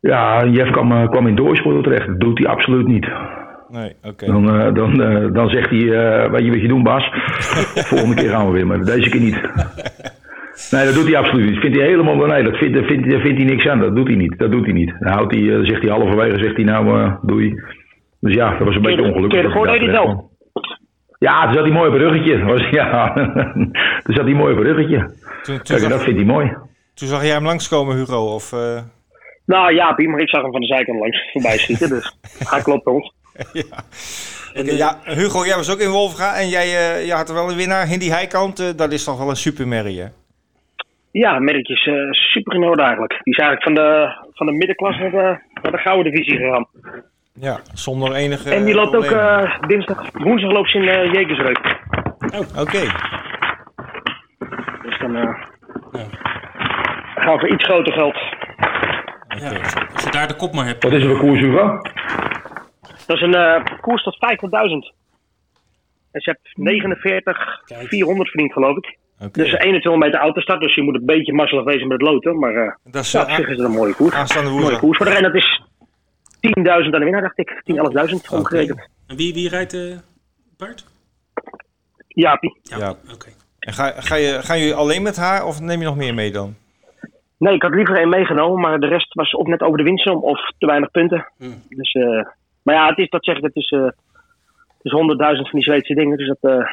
[0.00, 2.06] ja, Jeff kwam, kwam in doorspoor terecht.
[2.06, 3.06] Dat doet hij absoluut niet.
[3.68, 4.08] Nee, oké.
[4.08, 4.28] Okay.
[4.28, 7.10] Dan, uh, dan, uh, dan zegt hij, uh, weet je wat je doen Bas?
[7.90, 9.40] Volgende keer gaan we weer, maar deze keer niet.
[10.70, 11.60] Nee, dat doet hij absoluut niet.
[11.60, 13.80] Vindt hij helemaal, nee, dat vindt, vindt, vindt, vindt hij niks aan.
[13.80, 14.38] Dat doet hij niet.
[14.38, 14.94] Dat doet hij niet.
[14.98, 17.54] Dan houdt hij, eh, zegt hij halverwege, zegt hij nou, eh, doei.
[18.20, 19.40] Dus ja, dat was een beetje ongelukkig.
[19.40, 20.34] keer deed hij het terecht kwam.
[21.18, 22.44] Ja, toen zat hij mooi op een ruggetje.
[22.52, 23.12] Was, ja,
[24.04, 24.98] toen zat hij mooi op een ruggetje.
[25.42, 26.56] Toen, toen, Kijk, dat vindt hij mooi.
[26.94, 28.34] toen zag jij hem langskomen, Hugo?
[28.34, 28.80] Of, eh,
[29.46, 31.88] Nou ja, Pie, maar ik zag hem van de zijkant langs voorbij schieten.
[31.88, 32.18] Dus
[32.50, 33.14] hij klopt ons.
[33.62, 33.84] ja.
[34.54, 37.50] En, ja, Hugo, jij was ook in Wolfga en jij, eh, jij had er wel
[37.50, 37.86] een winnaar.
[37.86, 40.06] Hindi Heikant, eh, dat is toch wel een supermerrie, hè?
[41.10, 43.20] Ja, merkjes eh, super in orde eigenlijk.
[43.22, 46.66] Die is eigenlijk van de, van de middenklasse naar de, naar de gouden divisie gegaan.
[47.40, 49.44] Ja, zonder enige en die loopt ook problemen.
[49.44, 51.76] eh, dinsdag, woensdag loopt ze in uh, Jekersreuk.
[52.58, 52.80] Oké,
[54.82, 55.34] Dus dan eh,
[57.14, 58.16] gaan we voor iets groter geld.
[59.40, 59.50] ja,
[59.94, 60.82] als je daar de kop maar hebt.
[60.82, 61.78] Wat is er voor koers, Hugo?
[63.06, 64.94] Dat is een eh, koers tot 50.000.
[66.10, 67.88] En ze heeft 49, Kijk.
[67.88, 68.98] 400 verdiend geloof ik.
[69.32, 72.38] Dus 21 meter autostart, dus je moet een beetje mazzelig wezen met het loten.
[72.38, 74.14] Maar eh Dat is ja, eh, op zich is het een mooie koers.
[74.14, 75.62] aanstaande mooie koers voor de en dat is
[76.40, 77.60] 10.000 aan de winnaar, dacht ik.
[77.64, 78.88] 10, 11.000 omgerekend.
[79.06, 79.98] En wie, wie rijdt de
[80.56, 80.84] paard?
[82.08, 82.58] Jaapie.
[82.62, 82.90] Ja, Ja.
[82.90, 83.28] oké.
[83.58, 86.30] En ga, ga je, gaan jullie alleen met haar of neem je nog meer mee
[86.32, 86.54] dan?
[87.38, 90.22] Nee, ik had liever één meegenomen, maar de rest was of net over de winstsom
[90.22, 91.26] of te weinig punten.
[91.38, 91.62] Hmm.
[91.68, 92.26] Dus, eh,
[92.66, 95.62] maar ja, het is, dat zeg ik, het is, eh, het is 100.000 van die
[95.62, 96.16] Zweedse dingen.
[96.16, 96.66] Dus dat, eh,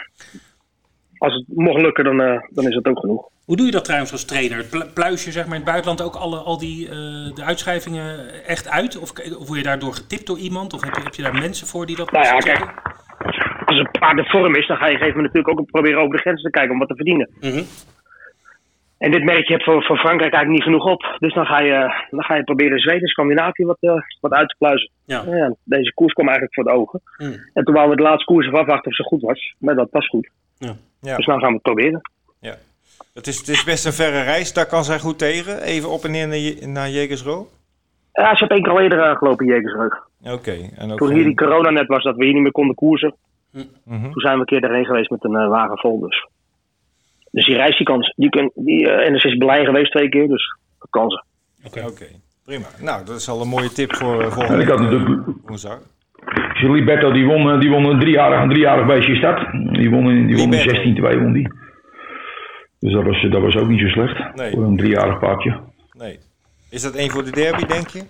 [1.17, 3.29] als het mocht lukken, dan, eh, dan is dat ook genoeg.
[3.45, 4.65] Hoe doe je dat trouwens als trainer?
[4.69, 6.89] Pl- Pluis je zeg maar in het buitenland ook alle, al die
[7.33, 8.97] de uitschrijvingen echt uit?
[8.99, 10.73] Of, of word je daardoor getipt door iemand?
[10.73, 12.73] Of heb je, heb je daar mensen voor die dat Nou ja, checken?
[13.65, 16.21] Als een paard de vorm is, dan ga je moment natuurlijk ook proberen over de
[16.21, 17.29] grenzen te kijken om wat te verdienen.
[17.39, 17.63] Mhm.
[19.03, 21.15] En dit merk je hebt voor, voor Frankrijk eigenlijk niet genoeg op.
[21.19, 24.55] Dus dan ga je, dan ga je proberen Zweden, Scandinavië wat, eh, wat uit te
[24.57, 24.89] pluizen.
[25.05, 25.23] Ja.
[25.23, 27.01] Nou ja, deze koers kwam eigenlijk voor de ogen.
[27.17, 27.35] Mm.
[27.53, 29.55] En toen wouden we de laatste koers even afwachten of ze goed was.
[29.59, 30.29] Maar dat was goed.
[30.57, 30.75] Ja.
[31.01, 31.15] Ja.
[31.15, 32.01] Dus nou gaan we het proberen.
[32.39, 32.55] Ja.
[33.13, 35.61] Het is, het is best een verre reis, daar kan zij goed tegen.
[35.61, 37.47] Even op en neer naar, Je- naar Jegersro.
[38.13, 40.01] Ja, ze heeft één keer al eerder aangelopen in Jekersreuk.
[40.23, 40.55] Oké.
[40.77, 43.15] En ook Toen hier die corona net was, dat we hier niet meer konden koersen.
[43.51, 44.11] Mhm.
[44.11, 45.99] Toen zijn we een keer daarheen geweest met een eh, wagen vol.
[45.99, 46.27] Dus,
[47.33, 48.13] dus die reis die kan ze.
[48.15, 51.23] Die, kan, die, eh, en is Berlijn geweest twee keer, dus dat kan ze.
[51.65, 51.79] Oké.
[51.87, 52.05] Oké,
[52.45, 52.65] prima.
[52.81, 55.27] Nou, dat is al een mooie tip voor eh, En volgende ik had week, natuurlijk...
[55.45, 55.79] woensdag.
[56.53, 59.51] Gilberto, die won, eh, die won een driejarig, een driejarig beestje stad.
[59.51, 61.17] Die won in, die won in Liberto.
[61.17, 61.47] 16-2 won die.
[62.79, 64.35] Dus dat was, dat was ook niet zo slecht.
[64.35, 64.51] Nee.
[64.51, 65.59] Voor een driejarig paardje.
[65.97, 66.19] Nee.
[66.69, 68.03] Is dat één voor de derby, denk je?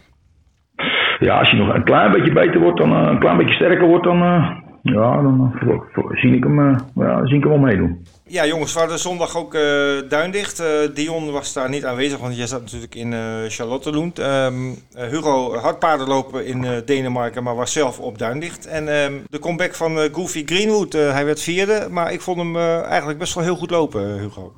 [1.19, 4.03] Ja, als hij nog een klein beetje beter wordt, dan, een klein beetje sterker wordt,
[4.03, 7.51] dan, eh, ja, dan eh, voor- voor- zie, ik hem, eh, ja, zie ik hem
[7.51, 8.05] wel meedoen.
[8.27, 9.61] Ja, jongens, we hadden zondag ook eh,
[10.09, 10.63] duindicht.
[10.93, 14.19] Dion was daar niet aanwezig, want jij zat natuurlijk in eh Charlottenlund.
[14.19, 14.53] Ehm
[14.93, 18.65] eh, Hugo had paardenlopen in Denemarken, maar was zelf op duindicht.
[18.67, 23.19] En ehm, de comeback van Goofy Greenwood, hij werd vierde, maar ik vond hem eigenlijk
[23.19, 24.53] best wel heel goed lopen, Hugo.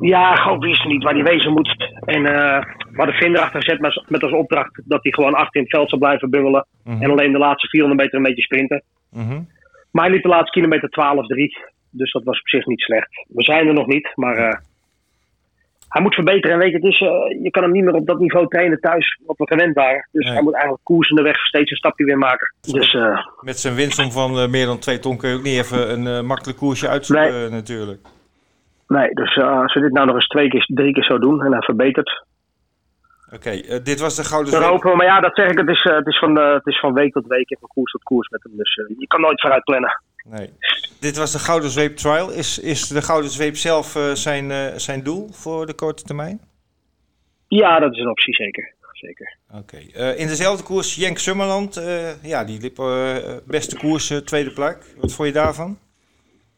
[0.00, 1.76] Ja, gewoon wist niet waar hij wezen moet.
[2.04, 5.56] En eh we hadden Vin erachter gezet met, met als opdracht dat hij gewoon achter
[5.56, 6.66] in het veld zou blijven bubbelen.
[6.84, 8.82] En alleen de laatste 400 meter een beetje sprinten.
[9.10, 9.40] Mhm.
[9.90, 11.68] Maar hij liep de laatste kilometer 12-3.
[11.90, 13.08] Dus dat was op zich niet slecht.
[13.28, 14.58] We zijn er nog niet, maar eh,
[15.88, 16.52] hij moet verbeteren.
[16.52, 18.80] En weet je, het is, eh, je kan hem niet meer op dat niveau trainen
[18.80, 20.08] thuis, wat we gewend waren.
[20.12, 20.32] Dus Nee.
[20.32, 22.54] hij moet eigenlijk koersende weg steeds een stapje weer maken.
[22.60, 22.96] Dus
[23.40, 26.26] Met zijn winstom van eh, meer dan twee ton kun je ook niet even een
[26.26, 28.00] makkelijk koersje uitzoeken, natuurlijk.
[28.96, 31.44] Nee, dus eh, als we dit nou nog eens twee keer, drie keer zo doen
[31.44, 32.24] en hij verbetert.
[33.34, 34.74] Oké, eh, dit was de Gouden Dan Zweep.
[34.74, 36.80] hopen we, maar ja, dat zeg ik, het is, eh, het is, van, het is
[36.80, 38.56] van week tot week en van koers tot koers met hem.
[38.56, 40.02] Dus je kan nooit vooruit plannen.
[40.24, 40.50] Nee.
[41.00, 42.30] Dit was de Gouden Zweep Trial.
[42.30, 46.40] Is, is de Gouden Zweep zelf zijn, zijn doel voor de korte termijn?
[47.48, 48.74] Ja, dat is een optie, zeker.
[48.92, 49.36] zeker.
[49.52, 49.76] Oké.
[50.16, 51.74] In dezelfde koers, Jenk Summerland.
[52.22, 52.76] ja, die liep
[53.46, 54.94] beste koers, tweede plek.
[55.00, 55.78] Wat vond je daarvan?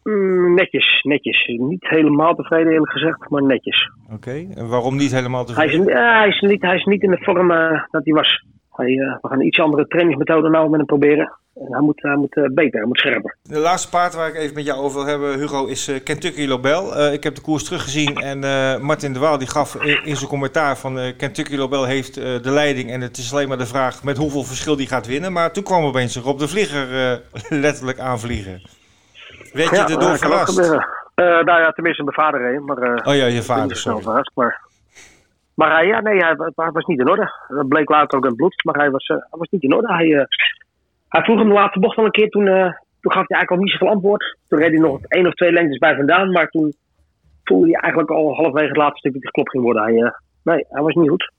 [0.03, 1.47] Mm, netjes, netjes.
[1.47, 3.91] Niet helemaal tevreden eerlijk gezegd, maar netjes.
[4.13, 4.47] Oké.
[4.55, 5.95] En waarom niet helemaal Hij is, tevreden?
[6.03, 8.45] ja, hij is, niet, hij is niet in de vorm eh, dat hij was.
[8.73, 11.33] Hij, eh, we gaan een iets andere trainingsmethode nou met hem proberen.
[11.55, 13.37] En hij moet, hij moet eh, beter, hij moet scherper.
[13.43, 16.47] De laatste paard waar ik even met jou over wil hebben, Hugo, is eh, Kentucky
[16.47, 16.97] Lobel.
[16.97, 20.17] Eh, ik heb de koers teruggezien en eh, Martin de Waal die gaf in, in
[20.17, 22.91] zijn commentaar van eh, Kentucky Lobel heeft eh, de leiding.
[22.91, 25.33] En het is alleen maar de vraag met hoeveel verschil die gaat winnen.
[25.33, 27.19] Maar toen kwam opeens Rob de Vlieger eh,
[27.65, 28.63] letterlijk aanvliegen.
[29.53, 30.59] Weet je ja, erdoor ook verrast?
[31.15, 34.03] Eh, nou ja, tenminste mijn vader heen, maar eh Oh ja, je vader, sorry.
[34.03, 34.31] verrast.
[34.35, 34.61] Maar,
[35.55, 37.33] maar hij, ja, nee, hij, was niet in orde.
[37.49, 39.75] Dat bleek later ook in het bloed, maar hij was, eh, hij was niet in
[39.75, 39.95] orde.
[39.95, 40.25] Hij, eh,
[41.09, 43.51] hij vroeg hem de laatste bocht al een keer, toen, eh, toen gaf hij eigenlijk
[43.51, 44.37] al niet zoveel antwoord.
[44.49, 46.75] Toen reed hij nog één of twee lengtes bij vandaan, maar toen
[47.45, 49.83] voelde hij eigenlijk al halverwege het laatste stuk dat hij geklopt ging worden.
[49.83, 51.33] Hij, eh, nee, hij was niet goed.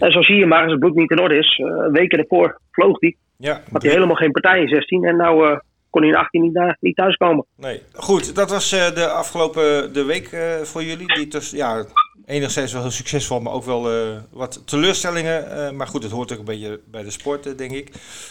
[0.00, 2.60] En zo zie je maar, als het bloed niet in orde is, eh, weken ervoor
[2.70, 3.16] vloog hij.
[3.36, 5.58] Ja, Had hij helemaal geen partij in 16 en nou, eh,
[5.90, 7.46] kon hij in 18 niet, uh, niet thuiskomen.
[7.56, 8.34] Nee, goed.
[8.34, 11.14] Dat was uh, de afgelopen de week uh, voor jullie.
[11.14, 11.84] Die dus, ja,
[12.26, 13.88] enigszins wel heel succesvol, maar ook wel
[14.32, 15.76] wat teleurstellingen.
[15.76, 17.88] maar goed, het hoort ook een beetje bij de sport, denk ik.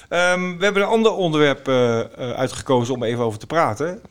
[0.09, 1.67] Um, we hebben een ander onderwerp
[2.17, 4.01] uitgekozen om even over te praten.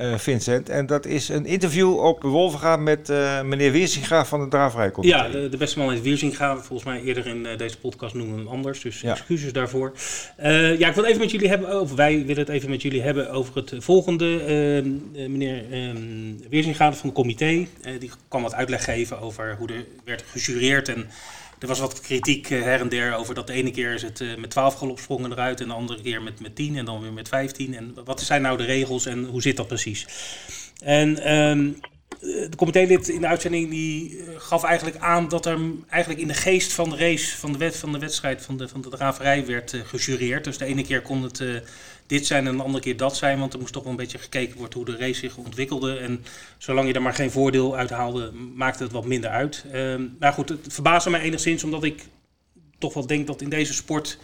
[0.00, 0.68] Uh, Vincent.
[0.68, 5.16] En dat is een interview op Wolvenga met uh, meneer Weersinga van de Draafrijcomité.
[5.16, 6.56] Ja, de, de, beste man is Weersinga.
[6.56, 8.80] Volgens mij eerder in uh, deze podcast noemen we hem anders.
[8.80, 9.10] Dus ja.
[9.10, 9.92] excuses daarvoor.
[10.78, 13.30] ja, ik wil even met jullie hebben, of wij willen het even met jullie hebben
[13.30, 14.26] over het volgende.
[15.12, 15.64] meneer
[16.50, 17.66] Weersinga van het comité,
[17.98, 21.06] die kwam wat uitleg geven over hoe er werd gejureerd en
[21.58, 24.20] er was wat kritiek eh, her en der over dat de ene keer is het
[24.20, 27.12] eh, met 12 galopsprongen eruit en de andere keer met, met 10 en dan weer
[27.12, 27.74] met 15.
[27.74, 30.06] En wat zijn nou de regels en hoe zit dat precies?
[30.84, 31.80] En um,
[32.50, 35.58] de comitélid in de uitzending die gaf eigenlijk aan dat er
[35.88, 38.68] eigenlijk in de geest van de race, van de, wet, van de wedstrijd, van de,
[38.68, 40.44] van de draverij werd uh, gejureerd.
[40.44, 41.42] Dus de ene keer kon het
[42.06, 43.38] dit zijn en de andere keer dat zijn.
[43.38, 45.96] Want er moest toch wel een beetje gekeken worden hoe de race zich ontwikkelde.
[45.96, 46.24] En
[46.58, 49.64] zolang je er maar geen voordeel uit haalde, maakte het wat minder uit.
[49.72, 52.04] Uh, maar goed, het verbaasde mij enigszins omdat ik
[52.78, 54.18] toch wel denk dat in deze sport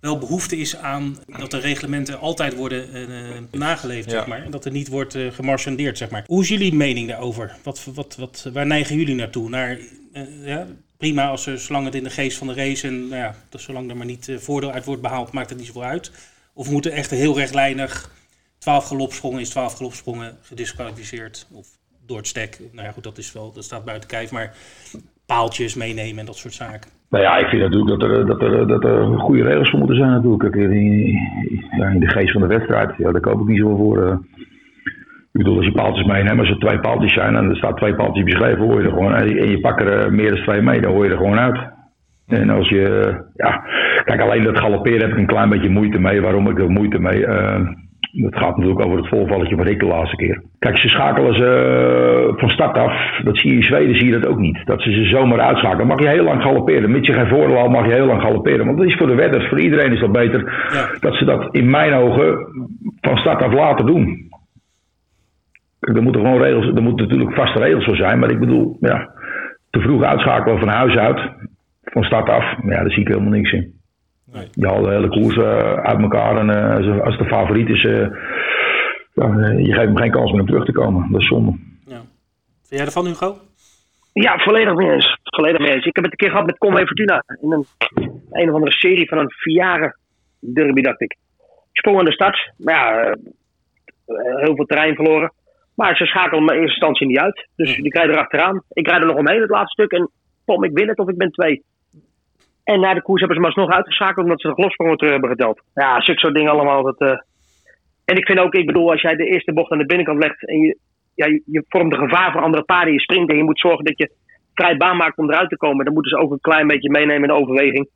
[0.00, 4.44] wel behoefte is aan dat de reglementen altijd worden uh, nageleefd, zeg maar.
[4.44, 6.24] En dat er niet wordt uh, gemarchandeerd, zeg maar.
[6.26, 7.56] Hoe is jullie mening daarover?
[7.62, 9.48] Wat, wat, wat, waar neigen jullie naartoe?
[9.48, 9.78] Naar,
[10.12, 13.22] uh, ja, prima als er, zolang het in de geest van de race en nou
[13.22, 16.10] ja, dat zolang er maar niet voordeel uit wordt behaald, maakt het niet zoveel uit.
[16.52, 18.16] Of moeten echt heel rechtlijnig
[18.58, 21.68] 12 galopsprongen is 12 galopsprongen gedisqualificeerd of
[22.06, 22.60] door het stek.
[22.72, 24.56] Nou ja, goed, dat is wel, dat staat buiten kijf, maar
[25.26, 26.90] paaltjes meenemen en dat soort zaken.
[27.10, 29.96] Nou ja, ik vind natuurlijk dat er, dat er, dat er goede regels voor moeten
[29.96, 30.54] zijn natuurlijk.
[30.54, 31.18] In,
[31.78, 33.98] ja, de geest van de wedstrijd, ja, daar koop ik niet zo voor.
[34.06, 34.16] Uh.
[35.32, 37.94] Ik bedoel, als je paaltjes meeneemt, als er twee paaltjes zijn en er staat twee
[37.94, 40.92] paaltjes beschreven, hoor je er gewoon, en je pakt er meer dan twee mee, dan
[40.92, 41.58] hoor je er gewoon uit.
[42.26, 43.64] En als je, ja,
[44.04, 46.20] kijk, alleen dat galopperen heb ik een klein beetje moeite mee.
[46.20, 47.20] Waarom ik er moeite mee?
[47.20, 47.68] Uh,
[48.12, 50.42] dat gaat natuurlijk over het volvalletje van ik de laatste keer.
[50.58, 53.20] Kijk, ze schakelen ze van start af.
[53.24, 54.60] Dat zie je in Zweden, zie je dat ook niet.
[54.64, 55.86] Dat ze ze zomaar uitschakelen.
[55.86, 56.90] mag je heel lang galopperen.
[56.90, 58.66] Mits je geen voordeel haalt, mag je heel lang galopperen.
[58.66, 60.68] Want dat is voor de wedders, voor iedereen is dat beter.
[60.72, 60.98] Ja.
[61.00, 62.38] Dat ze dat in mijn ogen
[63.00, 64.26] van start af laten doen.
[65.80, 68.18] Kijk, er moeten gewoon regels, er moeten natuurlijk vaste regels voor zijn.
[68.18, 69.10] Maar ik bedoel, ja,
[69.70, 71.20] te vroeg uitschakelen van huis uit.
[71.82, 72.44] Van start af.
[72.62, 73.77] Ja, daar zie ik helemaal niks in.
[74.32, 74.48] Nee.
[74.52, 76.36] Je haalt de hele koers uh, uit elkaar.
[76.36, 78.08] En uh, als de favoriet is, uh,
[79.14, 81.12] je geeft hem geen kans meer om terug te komen.
[81.12, 81.58] Dat is zonde.
[81.86, 82.00] Ja.
[82.62, 83.36] Vind jij ervan, Hugo?
[84.12, 85.18] Ja, volledig mee eens.
[85.22, 85.86] Volledig mee eens.
[85.86, 87.22] Ik heb het een keer gehad met Conway Fortuna.
[87.40, 87.64] In een,
[88.30, 89.96] een of andere serie van een vierjarige
[90.54, 91.16] derby, dacht ik.
[91.72, 92.52] Ik sprong aan de start.
[92.56, 93.16] Maar ja,
[94.44, 95.32] heel veel terrein verloren.
[95.74, 97.48] Maar ze schakelen me in eerste instantie niet uit.
[97.56, 98.62] Dus die krijg je erachteraan.
[98.72, 100.00] Ik rijd er nog omheen het laatste stuk.
[100.00, 100.10] En
[100.44, 101.64] pom, ik win het of ik ben twee.
[102.72, 105.30] En na de koers hebben ze maar alsnog uitgeschakeld omdat ze de glossprongen terug hebben
[105.30, 105.62] geteld.
[105.74, 106.82] Ja, zulke soort dingen allemaal.
[106.82, 107.18] Dat, uh...
[108.04, 110.46] En ik vind ook, ik bedoel, als jij de eerste bocht aan de binnenkant legt
[110.48, 110.78] en je,
[111.14, 113.98] ja, je vormt een gevaar voor andere paarden, je springt en je moet zorgen dat
[113.98, 114.12] je
[114.54, 117.22] vrij baan maakt om eruit te komen, dan moeten ze ook een klein beetje meenemen
[117.22, 117.88] in de overweging.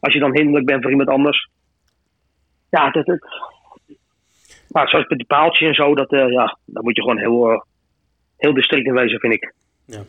[0.00, 1.48] Als je dan hinderlijk bent voor iemand anders.
[2.70, 3.18] Ja, dat, dat...
[4.68, 7.50] Maar zoals met die paaltjes en zo, dat, uh, ja, daar moet je gewoon heel,
[7.50, 7.60] uh,
[8.36, 9.54] heel in wezen, vind ik.
[9.84, 10.02] Ja.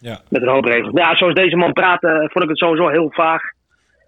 [0.00, 0.20] Ja.
[0.28, 0.90] Met een hoop regels.
[0.94, 3.42] Ja, zoals deze man praat, uh, vond ik het sowieso heel vaag.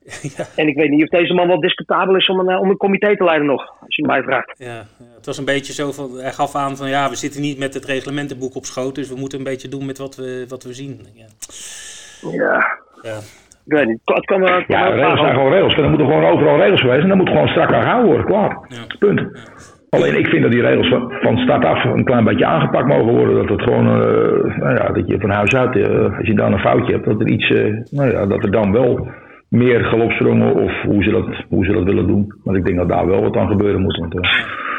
[0.36, 0.44] Ja.
[0.56, 3.16] En ik weet niet of deze man wel discutabel is om een, om een comité
[3.16, 4.54] te leiden nog, als je mij vraagt.
[4.58, 4.86] Ja, ja,
[5.16, 7.74] het was een beetje zo van, hij gaf aan van ja, we zitten niet met
[7.74, 10.72] het reglementenboek op schoot, dus we moeten een beetje doen met wat we, wat we
[10.72, 11.06] zien.
[11.14, 11.26] Ja.
[12.30, 12.78] ja.
[13.02, 13.18] ja.
[13.64, 14.00] Ik weet niet.
[14.04, 15.74] Het kan, kan ja, regels zijn gewoon regels.
[15.74, 18.58] Er moeten gewoon overal regels geweest en dan moet gewoon strak aan gehouden worden, klaar.
[18.68, 18.96] Ja.
[18.98, 19.20] Punt.
[19.96, 23.14] Alleen ik vind dat die regels van, van start af een klein beetje aangepakt mogen
[23.14, 23.36] worden.
[23.36, 26.52] Dat het gewoon, uh, nou ja, dat je van huis uit, uh, als je dan
[26.52, 29.08] een foutje hebt, dat er iets, uh, nou ja, dat er dan wel
[29.48, 32.34] meer galopsprongen of hoe ze, dat, hoe ze dat willen doen.
[32.44, 33.96] Maar ik denk dat daar wel wat aan gebeuren moet.
[33.96, 34.14] Want,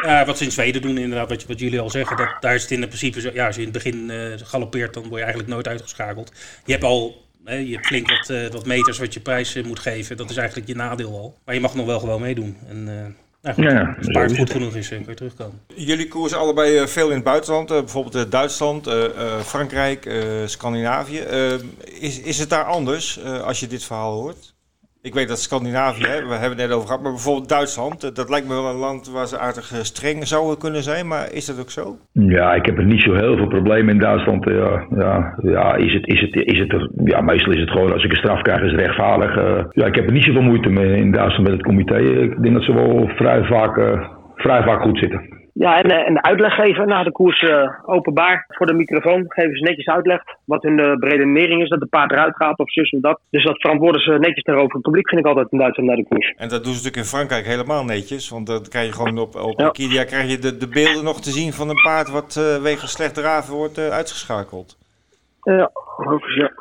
[0.01, 2.71] ja, wat ze in Zweden doen inderdaad, wat, jullie al zeggen, dat, daar is het
[2.71, 4.11] in het principe zo, ja, als je in het begin
[4.43, 6.61] galoppeert, dan word je eigenlijk nooit uitgeschakeld.
[6.65, 10.17] Je hebt al je hebt flink wat, wat meters wat je prijs moet geven.
[10.17, 11.35] Dat is eigenlijk je nadeel al.
[11.45, 12.57] Maar je mag nog wel gewoon meedoen.
[12.69, 12.87] En,
[13.43, 15.61] nou goed, ja, als het paard goed genoeg is, kun je terugkomen.
[15.75, 18.89] Jullie koersen allebei eh, veel in het buitenland, eh, bijvoorbeeld Duitsland,
[19.45, 21.19] Frankrijk, Scandinavië.
[21.83, 24.52] is, is het daar anders als je dit verhaal hoort?
[25.09, 28.13] Ik weet dat Scandinavië, hè, we hebben het net over gehad, maar bijvoorbeeld Duitsland, eh,
[28.13, 31.25] dat lijkt me wel een land waar ze aardig eh, streng zouden kunnen zijn, maar
[31.39, 31.83] is dat ook zo?
[32.11, 34.43] Ja, ik heb er niet zo heel veel problemen in Duitsland.
[34.45, 34.71] Ja,
[35.03, 38.11] ja, ja, is het, is het, is het ja, meestal is het gewoon, als ik
[38.11, 39.33] een straf krijg, is het rechtvaardig.
[39.71, 41.97] Ja, ik heb er niet zoveel moeite mee in Duitsland met het comité.
[41.97, 43.75] Ik denk dat ze wel vrij vaak,
[44.35, 45.42] vrij vaak goed zitten.
[45.53, 49.25] Ja, en, eh, en uitleg geven na de koers uh, openbaar voor de microfoon.
[49.27, 52.71] Geven ze netjes uitleg wat hun uh, redenering is, dat de paard eruit gaat of
[52.71, 53.19] zus of dat.
[53.29, 56.07] Dus dat verantwoorden ze netjes tegenover het publiek, vind ik altijd in Duitsland naar de
[56.07, 56.33] koers.
[56.37, 58.29] En dat doen ze natuurlijk in Frankrijk helemaal netjes.
[58.29, 59.65] Want dan krijg je gewoon op, op ja.
[59.65, 62.91] Wikipedia krijg je de, de beelden nog te zien van een paard wat uh, wegens
[62.91, 64.77] slecht draven wordt uitgeschakeld.
[65.41, 66.51] Ja, overigens ja.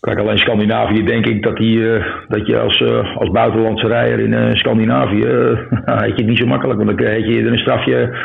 [0.00, 4.18] Kijk, alleen Scandinavië denk ik dat, die, uh, dat je als, uh, als buitenlandse rijder
[4.20, 5.26] in uh, Scandinavië,
[6.04, 8.16] heet je het niet zo makkelijk, want dan krijg je een strafje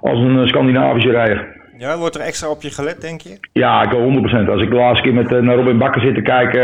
[0.00, 1.54] als een Scandinavische rijder.
[1.78, 3.38] Ja, wordt er extra op je gelet, denk je?
[3.52, 4.50] Ja, ik 100%.
[4.50, 6.62] Als ik de laatste keer met naar Robin Bakker zit te kijken,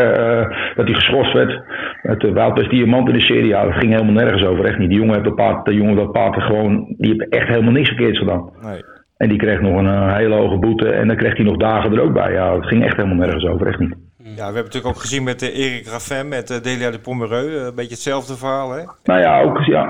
[0.74, 1.60] dat hij geschorst werd
[2.02, 4.88] met de Diamant in de serie, ja, dat ging helemaal nergens over, echt niet.
[4.88, 7.88] Die jongen heeft dat paard, de jongen dat paard gewoon, die heeft echt helemaal niks
[7.88, 8.50] verkeerds gedaan.
[8.62, 8.80] Nee.
[9.16, 12.02] En die kreeg nog een hele hoge boete en dan kreeg hij nog dagen er
[12.02, 12.32] ook bij.
[12.32, 13.94] Ja, het ging echt helemaal nergens over, echt niet.
[14.24, 17.48] Ja, we hebben natuurlijk ook gezien met uh, Erik Raffin, met uh, Delia de Pomereux.
[17.48, 18.82] Uh, een beetje hetzelfde verhaal, hè?
[19.04, 19.82] Nou ja, ook, ja.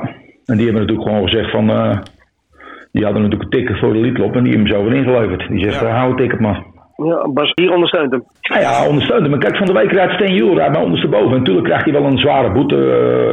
[0.46, 1.66] En die hebben natuurlijk gewoon gezegd van...
[2.92, 5.48] die hadden natuurlijk een ticket voor de lietlop en die hebben hem zo weer ingeleverd.
[5.48, 5.86] Die zegt, ja.
[5.86, 6.62] hou het ticket maar.
[6.96, 8.24] Ja, Bas hier ondersteunt hem.
[8.50, 9.30] Nou ja, ondersteunt hem.
[9.30, 11.30] Maar kijk, van de week rijdt Steen Juhl rijdt maar ondersteboven.
[11.30, 12.76] En natuurlijk krijgt hij wel een zware boete.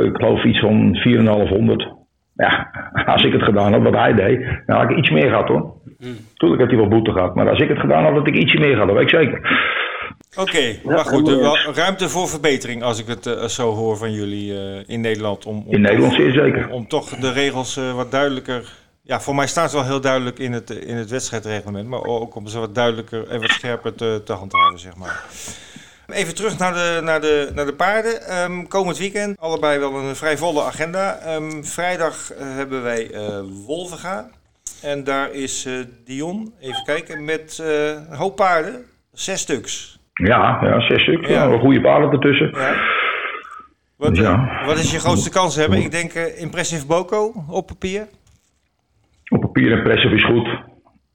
[0.05, 1.93] ik geloof iets van 4,500.
[2.35, 2.67] Ja,
[3.13, 5.73] als ik het gedaan had, wat hij deed, dan had ik iets meer gehad hoor.
[5.99, 6.15] Mm.
[6.33, 7.35] Tuurlijk heeft hij wel boete gehad.
[7.35, 8.87] Maar als ik het gedaan had, had ik ietsje meer gehad.
[8.87, 9.39] Dat weet ik zeker.
[10.39, 14.11] Oké, okay, maar goed, er ruimte voor verbetering als ik het uh, zo hoor van
[14.11, 15.45] jullie uh, in Nederland.
[15.45, 16.67] Om, om in Nederland zeer zeker.
[16.67, 18.73] Om, om, toch de regels uh, wat duidelijker...
[19.01, 21.87] Ja, voor mij staat het wel heel duidelijk in het, in het wedstrijdreglement.
[21.87, 25.23] Maar ook om ze wat duidelijker en wat scherper te, te handhaven, zeg maar.
[26.07, 28.41] Even terug naar de, naar de, naar de paarden.
[28.41, 31.35] Um, komend weekend, allebei wel een vrij volle agenda.
[31.35, 33.11] Um, vrijdag hebben wij
[33.65, 34.29] Wolvenga.
[34.81, 35.67] En daar is
[36.05, 37.57] Dion, even kijken, met
[38.09, 38.85] een hoop paarden.
[39.13, 39.98] Zes stuks.
[40.27, 41.27] Ja, ja zes stuk.
[41.27, 41.43] Ja.
[41.43, 42.49] Ja, goede paarden ertussen.
[42.51, 42.73] Ja.
[43.97, 44.61] Wat, ja.
[44.65, 45.77] wat is je grootste kans hebben?
[45.77, 48.07] Ik denk uh, Impressive Boko op papier.
[49.29, 50.49] Op papier Impressive is goed.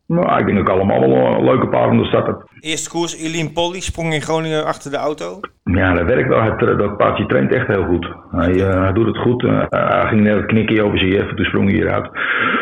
[0.06, 2.48] Nou, ik denk ook allemaal wel leuke paarden de starten.
[2.60, 5.40] Eerste koers, Eline Polly sprong in Groningen achter de auto.
[5.64, 6.42] Ja, dat werkt wel.
[6.42, 8.06] Het, dat paardje traint echt heel goed.
[8.30, 9.42] Hij, uh, hij doet het goed.
[9.42, 12.08] Uh, hij ging net het knikje over zijn jeff, toen sprong hij hieruit.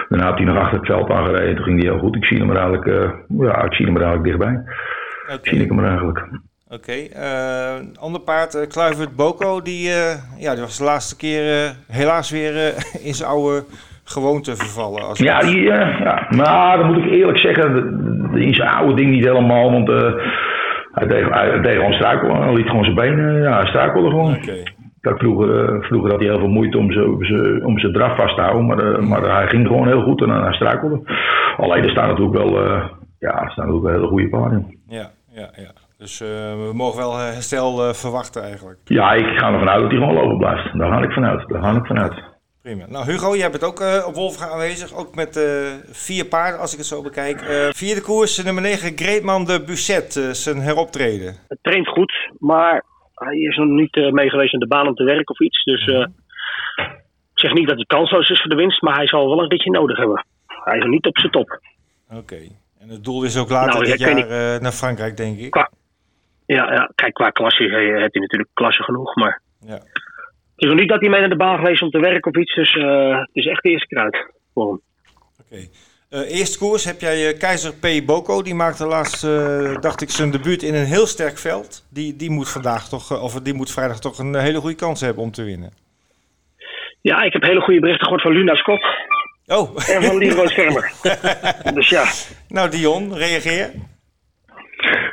[0.09, 2.17] Daarna had hij nog achter het veld aangereden, toen ging hij heel goed.
[2.17, 2.87] Ik zie hem er eigenlijk,
[3.29, 4.65] ja, ik zie hem er eigenlijk dichtbij.
[5.25, 5.39] Okay.
[5.43, 6.19] Zie ik hem er eigenlijk.
[6.69, 7.11] Oké, okay.
[7.17, 12.31] uh, ander paard, uh, Kluivert Boko, die, uh, ja, die was de laatste keer helaas
[12.31, 12.55] weer
[13.09, 13.65] in zijn oude
[14.05, 15.03] gewoonte vervallen.
[15.03, 17.71] Als ja, die, ja, maar dan moet ik eerlijk zeggen,
[18.35, 19.89] in zijn oude ding niet helemaal, want
[20.93, 24.37] hij, deed, hij deed gewoon struikelen, hij liet gewoon zijn benen, ja, hij struikelde gewoon.
[24.37, 24.63] Okay.
[25.01, 28.43] Dat vroeger, vroeger had hij heel veel moeite om zijn om zijn draf vast te
[28.43, 31.01] houden, maar, maar hij ging gewoon heel goed en hij struikelde.
[31.57, 32.57] Alleen er staan natuurlijk wel,
[33.23, 34.79] ja, er staan natuurlijk wel hele goede paarden.
[34.89, 35.11] Ja,
[35.41, 35.73] ja, ja.
[35.99, 36.29] Dus uh,
[36.67, 38.79] we mogen wel herstel uh, verwachten eigenlijk.
[38.85, 40.79] Ja, ik ga ervan uit dat hij gewoon lopen blijft.
[40.79, 41.49] Daar ga ik vanuit.
[41.49, 42.15] Daar ga ik vanuit.
[42.63, 42.85] Prima.
[42.89, 44.95] Nou Hugo, jij bent ook uh, op Wolfga aanwezig.
[45.01, 45.33] Ook met
[46.07, 47.39] vier paarden, als ik het zo bekijk.
[47.83, 51.33] vierde koers, nummer 9, Greetman de Busset, zijn heroptreden.
[51.49, 55.05] Het traint goed, maar hij is nog niet mee geweest aan de baan om te
[55.05, 55.65] werken of iets.
[55.65, 56.15] Dus -hmm.
[57.35, 59.49] ik zeg niet dat hij kansloos is voor de winst, maar hij zal wel een
[59.49, 60.25] beetje nodig hebben.
[60.47, 61.61] Hij is nog niet op zijn top.
[62.11, 62.62] Oké.
[62.83, 65.51] En het doel is ook later nou, dit jaar uh, naar Frankrijk, denk ik.
[65.51, 65.71] Qua,
[66.47, 69.41] ja, ja, kijk, qua klasse heeft hij natuurlijk klasse genoeg, maar...
[69.67, 69.75] Ja.
[69.75, 72.41] Het is nog niet dat hij mee naar de baan geweest om te werken of
[72.41, 74.81] iets, dus uh, het is echt de eerste kruid voor hem.
[75.41, 75.55] Oké.
[75.55, 75.71] Okay.
[76.11, 78.07] Uh, eerste koers heb jij Keizer P.
[78.07, 79.23] Boko, die maakte laatst,
[79.83, 81.87] dacht ik, zijn debuut in een heel sterk veld.
[81.91, 85.23] Die, die moet vandaag toch, of die moet vrijdag toch een hele goede kans hebben
[85.23, 85.73] om te winnen.
[87.01, 88.85] Ja, ik heb hele goede berichten gehoord van Luna Scott.
[89.47, 89.69] Oh.
[89.95, 90.93] En van Leroy Schermer.
[91.75, 92.05] dus ja.
[92.49, 93.71] Nou Dion, reageer.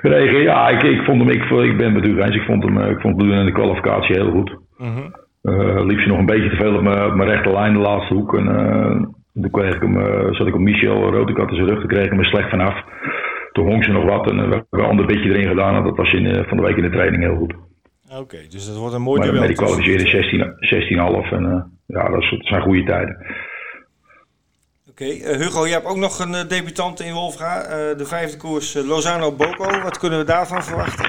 [0.02, 3.00] Reageer, ja, ik, ik vond hem, ik, ik ben natuurlijk eens, ik vond hem, ik
[3.00, 4.58] vond hem in de kwalificatie heel goed.
[4.78, 5.16] Mm -hmm.
[5.44, 7.80] uh, liep ze nog een beetje te veel op mijn, op mijn rechte lijn de
[7.80, 8.38] laatste hoek.
[8.38, 11.68] En uh, toen kreeg ik hem, uh, zat ik op Michel rood, ik had zijn
[11.68, 12.84] rug, toen kreeg ik hem er slecht vanaf.
[13.52, 15.98] Toen hong ze nog wat en we hebben een ander beetje erin gedaan en dat
[15.98, 17.54] was in, van de week in de training heel goed.
[18.12, 19.40] Oké, okay, dus dat wordt een mooi maar duel.
[19.40, 23.18] Maar die kwalificeerde 16,5 en ja, dat, is, dat zijn goede tijden.
[25.00, 25.32] Oké, okay.
[25.32, 27.64] uh, Hugo, je hebt ook nog een uh, debutant in Wolfga.
[27.64, 29.82] Uh, de vijfde koers Lozano Boko.
[29.82, 31.06] Wat kunnen we daarvan verwachten?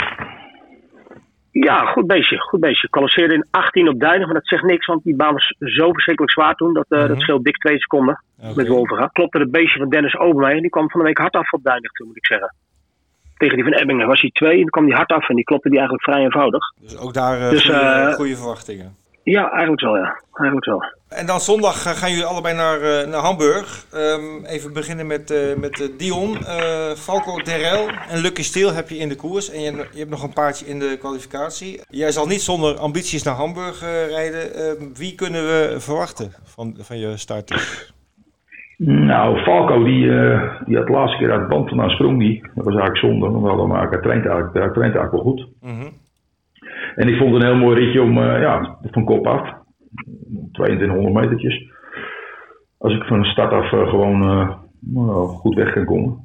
[1.51, 2.39] Ja, goed beestje.
[2.39, 2.89] Goed beestje.
[2.89, 6.33] Kwalificeerde in 18 op Duinen, maar dat zegt niks, want die baan was zo verschrikkelijk
[6.33, 6.75] zwaar toen.
[6.75, 7.09] Dat, -hmm.
[7.09, 8.53] dat scheelt dik twee seconden okay.
[8.55, 9.07] met Wolfga.
[9.07, 11.63] Klopte het beestje van Dennis Obermeijer en die kwam van de week hard af op
[11.63, 12.55] Duinen toe, moet ik zeggen.
[13.37, 15.45] Tegen die van Ebbingen was hij twee en dan kwam die hard af en die
[15.45, 16.75] klopte die eigenlijk vrij eenvoudig.
[16.81, 18.97] Dus ook daar dus, goede, goede verwachtingen?
[19.23, 20.23] Ja, eigenlijk wel ja.
[20.33, 20.83] Eigenlijk wel.
[21.09, 23.87] En dan zondag gaan jullie allebei naar, uh, naar Hamburg.
[23.95, 26.37] Um, even beginnen met, uh, met uh, Dion.
[26.97, 29.51] Falco Derel en Lucky Steel heb je in de koers.
[29.51, 31.81] En je, je, hebt nog een paardje in de kwalificatie.
[31.89, 34.55] Jij zal niet zonder ambities naar Hamburg rijden.
[34.55, 37.93] Ehm, wie kunnen we verwachten van, van je starters?
[38.83, 42.41] Nou, Falco die, eh, die had de laatste keer uit de band vandaan sprong die.
[42.55, 45.13] Dat was eigenlijk zonde, want we hadden hem eigenlijk, hij traint eigenlijk, hij traint eigenlijk
[45.13, 45.49] wel goed.
[45.61, 45.89] Mhm.
[46.95, 49.59] En ik vond het een heel mooi ritje om, eh, ja, van kop af.
[50.53, 51.71] 2200 metertjes.
[52.79, 56.17] Als ik van start af eh, gewoon eh, nou, goed weg kan komen,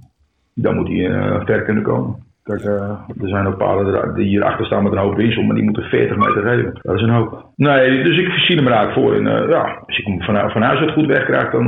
[0.54, 2.24] dan moet hij ver kunnen komen.
[2.44, 5.64] Kijk, er zijn ook paarden er- die hierachter staan met een hoop winst, maar die
[5.64, 6.80] moeten 40 meter geven.
[6.82, 7.50] Dat is een hoop.
[7.56, 9.22] Nee, dus ik zie hem eigenlijk voor.
[9.50, 11.66] Ja, als ik hem van, van huis uit goed wegkrijg, dan,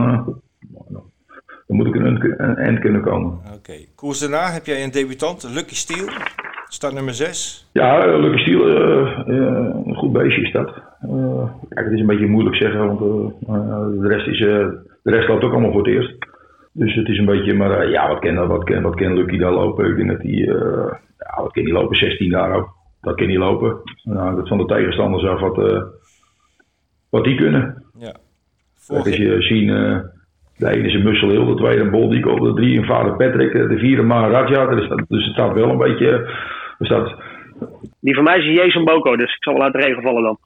[0.88, 1.04] dan,
[1.68, 3.32] moet ik een, een, een eind kunnen komen.
[3.56, 3.74] Oké.
[3.96, 6.08] Koers daarna heb jij een debutant, Lucky Steel.
[6.70, 7.70] Start nummer 6.
[7.74, 10.74] Ja, eh, Lucky Steel, eh, eh, een goed beestje is dat.
[11.70, 13.00] Kijk, het is een beetje moeilijk zeggen, want
[14.02, 16.16] de, rest is, de rest loopt ook allemaal voor het eerst.
[16.72, 19.52] Dus het is een beetje, maar ja, wat kan, wat, kan, wat kan Lucky daar
[19.52, 19.90] lopen?
[19.90, 20.32] Ik denk dat hij,
[21.18, 21.96] ja, wat kan hij lopen?
[21.96, 22.70] 16 daar ook.
[23.02, 23.78] Dat kan hij lopen.
[24.04, 25.88] Nou, dat van de tegenstanders af wat,
[27.10, 27.84] wat die kunnen.
[28.00, 28.14] Ja.
[28.88, 30.00] Vorige, als je ziet, eh,
[30.58, 33.52] de ene is een Muscle Hill, de tweede een Boldico, de drie een Vader Patrick,
[33.52, 34.66] de vierde Maharaja.
[34.66, 36.10] Dus, dus het staat wel een beetje,
[36.78, 37.16] er staat
[38.00, 40.38] Die van mij is Jason Boko, dus ik zal wel uit de regen vallen dan.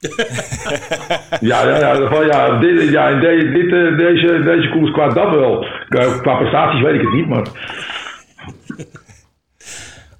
[1.40, 5.34] Ja, ja, ja, van, ja, dit, ja de, dit, eh, deze, deze koers qua dat
[5.34, 5.66] wel.
[5.88, 7.46] Qua, prestaties weet ik het niet, maar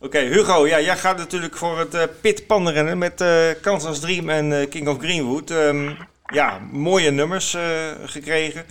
[0.07, 4.29] Oké, Hugo, ja, jij gaat natuurlijk voor het eh Pit Pandenrennen met eh Kansas Dream
[4.29, 5.51] en eh, King of Greenwood.
[5.51, 5.89] Ehm,
[6.33, 8.65] ja, mooie nummers eh, gekregen.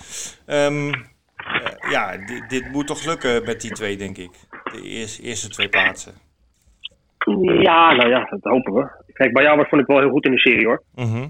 [0.46, 0.88] Ehm,
[1.36, 4.32] eh, ja, dit, dit moet toch lukken met die twee, denk ik.
[4.72, 6.14] De eerste, eerste twee plaatsen.
[7.62, 8.90] Ja, nou ja, dat hopen we.
[9.14, 10.82] Kijk, bij jou was vond ik wel heel goed in de serie hoor.
[10.96, 11.28] Mhm.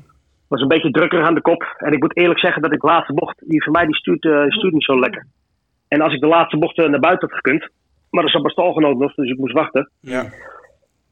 [0.47, 1.75] was een beetje drukker aan de kop.
[1.77, 4.21] En ik moet eerlijk zeggen dat ik de laatste bocht, die van mij die stuurt,
[4.21, 5.27] die stuurt niet zo lekker.
[5.88, 7.69] En als ik de laatste bocht naar buiten had gekund,
[8.09, 9.89] maar er zat mijn stalgenoot nog, dus ik moest wachten.
[9.99, 10.29] Ja.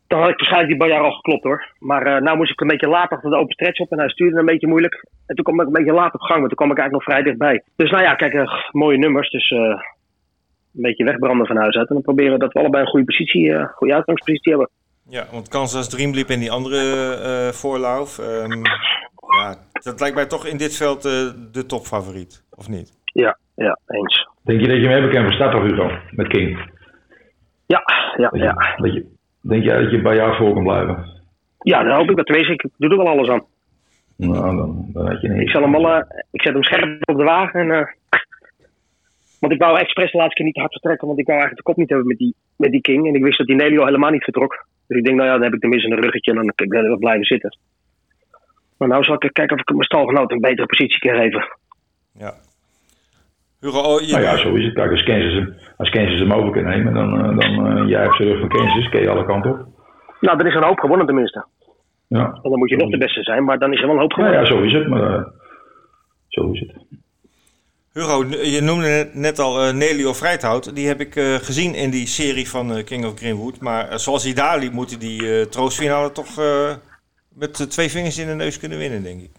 [0.10, 1.62] Dan had ik waarschijnlijk die Bajar al geklopt hoor.
[1.80, 4.10] Maar eh nou moest ik een beetje laat achter de open stretch op en hij
[4.10, 5.05] stuurde een beetje moeilijk.
[5.26, 7.16] En toen kwam ik een beetje laat op gang, maar toen kwam ik eigenlijk nog
[7.16, 7.64] vrij dichtbij.
[7.76, 9.30] Dus nou ja, kijk, eh, mooie nummers.
[9.30, 11.88] Dus eh, een beetje wegbranden van huis uit.
[11.88, 14.70] En dan proberen we dat we allebei een goede positie, eh goede uitgangspositie hebben.
[15.10, 16.80] Ja, want Kansas Dream liep in die andere
[17.14, 18.20] eh voorlauf.
[18.20, 18.64] Ehm,
[19.38, 21.12] ja, dat lijkt mij toch in dit veld eh,
[21.51, 22.97] de topfavoriet, of niet?
[23.03, 24.28] Ja, ja, eens.
[24.43, 26.72] denk je dat je hem hebben kan af, Hugo, met King?
[27.66, 27.84] Ja,
[28.18, 28.76] ja, ja.
[28.78, 29.05] dat je,
[29.42, 31.18] denk jij dat je bij jou voor kan blijven?
[31.60, 32.26] Ja, dan hoop ik dat.
[32.26, 33.44] Tenminste, ik doe er wel alles aan.
[34.16, 37.10] Nou, dan, dan had je een Ik, zal hem wel, eh, ik zet hem scherp
[37.10, 37.60] op de wagen.
[37.60, 37.88] En, eh,
[39.40, 41.66] want ik wou expres de laatste keer niet te hard vertrekken, want ik wou eigenlijk
[41.66, 43.08] de kop niet hebben met die, met die King.
[43.08, 44.66] En ik wist dat die Nelio helemaal niet vertrok.
[44.88, 46.72] Dus ik denk, nou ja, dan heb ik tenminste een ruggetje en dan kan ik
[46.72, 47.58] wel blijven zitten.
[48.78, 51.58] Maar nou zal ik kijken of ik mijn stalgenoot een betere positie kan geven.
[52.14, 52.34] Ja.
[53.60, 54.74] Hugo, oh, je, Nou ja, zo is het.
[54.74, 58.01] Kijk, als Kansas hem, als Kansas hem over kan nemen, dan, eh, dan eh, jij
[58.01, 59.68] hebt zijn rug van Kansas, kun je alle kanten op.
[60.22, 61.45] Nou, er is een hoop gewonnen tenminste.
[62.07, 62.26] Ja.
[62.26, 64.16] En dan moet je nog de beste zijn, maar dan is er wel een hoop
[64.16, 64.49] Nou gewonnen.
[64.49, 65.26] ja, zo is het, maar eh,
[66.28, 66.72] zo is het.
[67.93, 70.76] Hugo, je noemde net- al eh, Nelio Vrijthout.
[70.76, 73.60] Die heb ik eh, gezien in die serie van eh, King of Greenwood.
[73.62, 76.72] Maar zoals hij daar liep, moet hij die eh, troostfinale toch eh,
[77.36, 79.32] met twee vingers in de neus kunnen winnen, denk ik.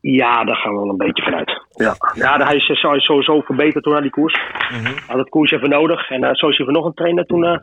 [0.00, 1.47] Ja, daar gaan we wel een beetje vanuit.
[1.78, 4.40] Ja, ja hij is eh, sowieso verbeterd toen aan die koers.
[4.70, 4.92] Mhm.
[5.06, 6.10] had het koers even nodig.
[6.10, 7.44] En uh, zo is hij nog een trainer toen.
[7.44, 7.58] Uh,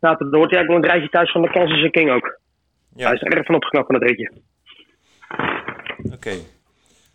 [0.00, 2.38] nou, toen hoort hij eigenlijk wel een rijtje thuis van de Kansas en King ook.
[2.96, 3.06] Ja.
[3.06, 4.32] Hij is er erg van opgeknapt van het ritje.
[6.14, 6.32] Oké.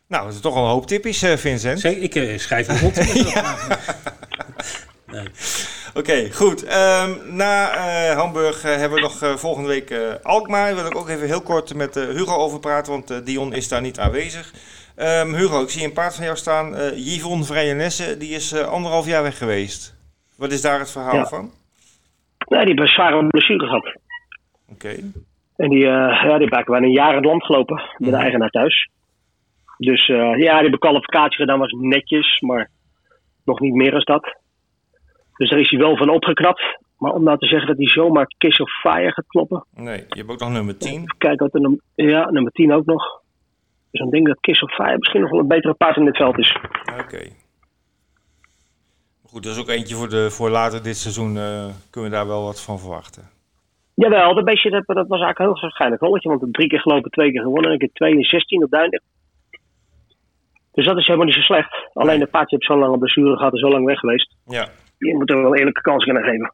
[0.08, 1.80] Nou, dat is toch wel een hoop tippies, eh, Vincent.
[1.80, 2.94] Zeg, ik eh, schrijf hem op.
[5.16, 5.28] nee.
[5.94, 6.64] Oké, goed.
[6.64, 10.66] Ehm, na eh, Hamburg eh, hebben we nog eh, volgende week eh, Alkmaar.
[10.66, 13.54] Daar wil ik ook even heel kort met eh, Hugo over praten, want eh, Dion
[13.54, 14.54] is daar niet aanwezig.
[14.96, 16.76] Ehm, Hugo, ik zie een paard van jou staan.
[16.76, 19.96] eh Yvonne Vrijenesse, die is eh, anderhalf jaar weg geweest.
[20.38, 21.26] Wat is daar het verhaal Ja.
[21.26, 21.52] van?
[22.48, 23.96] Nee, die heeft een zware blessure gehad.
[24.72, 24.96] Oké.
[25.56, 25.88] En die, uh,
[26.24, 27.76] ja, die heeft bijna een jaar in het land gelopen.
[27.76, 28.22] Met de Mhm.
[28.22, 28.90] eigenaar thuis.
[29.78, 32.70] Dus uh, ja, die hebben kwalificatie gedaan, was netjes, maar
[33.46, 34.36] nog niet meer als dat.
[35.38, 36.80] Dus daar is hij wel van opgeknapt.
[36.98, 39.66] Maar om nou te zeggen dat hij zomaar Kiss of Fire gaat kloppen.
[39.76, 41.16] Nee, je hebt ook nog nummer 10.
[41.18, 43.22] Kijk, wat er, ja, nummer 10 ook nog.
[43.92, 46.06] Dus dan denk ik dat Kiss of Fire misschien nog wel een betere paard in
[46.06, 46.58] dit veld is.
[47.00, 47.22] Oké.
[49.24, 51.38] Goed, dat is ook eentje voor, de, voor later dit seizoen.
[51.38, 53.30] eh, kunnen we daar wel wat van verwachten.
[53.94, 56.30] Jawel, dat beestje dat, dat was eigenlijk een heel waarschijnlijk rolletje.
[56.30, 57.70] Want drie keer gelopen, twee keer gewonnen.
[57.70, 59.04] En ik heb twee in 16 op Duindijk.
[60.74, 61.90] Dus dat is helemaal niet zo slecht.
[61.94, 64.36] Alleen het paardje heeft zo'n lange blessure gehad en zo lang weg geweest.
[64.46, 64.70] Ja.
[64.98, 66.54] Je moet er wel een eerlijke kans kunnen geven.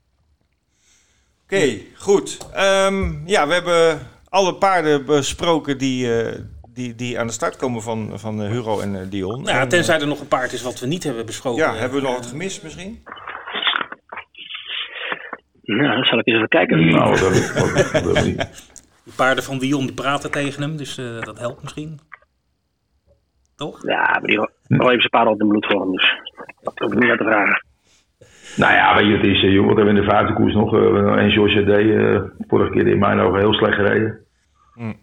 [1.43, 2.37] Oké, goed.
[2.53, 6.39] Ehm, ja, we hebben alle paarden besproken die, eh,
[6.77, 9.41] die, die aan de start komen van, van eh, Hugo en eh, Dion.
[9.41, 11.63] Nou, ja, En, tenzij er nog een paard is wat we niet hebben besproken.
[11.63, 13.03] ja, hebben we nog wat gemist misschien?
[15.63, 16.85] Nou, dan zal ik eens even kijken.
[16.87, 17.53] Nou, dat is.
[19.03, 21.99] De paarden van Dion die praten tegen hem, dus eh, dat helpt misschien.
[23.55, 23.83] toch?
[23.87, 26.21] Ja, maar die al heeft zijn paard altijd in bloedvorm, dus
[26.61, 27.65] dat hoef ik niet naar te vragen.
[28.55, 30.53] Nou ja, weet je, het is, eh, joh, wat hebben we in de vijfde koers
[30.53, 30.73] nog?
[30.73, 31.69] eh en George D.
[31.69, 34.19] eh vorige keer in mijn ogen heel slecht gereden.
[34.73, 34.93] Hm.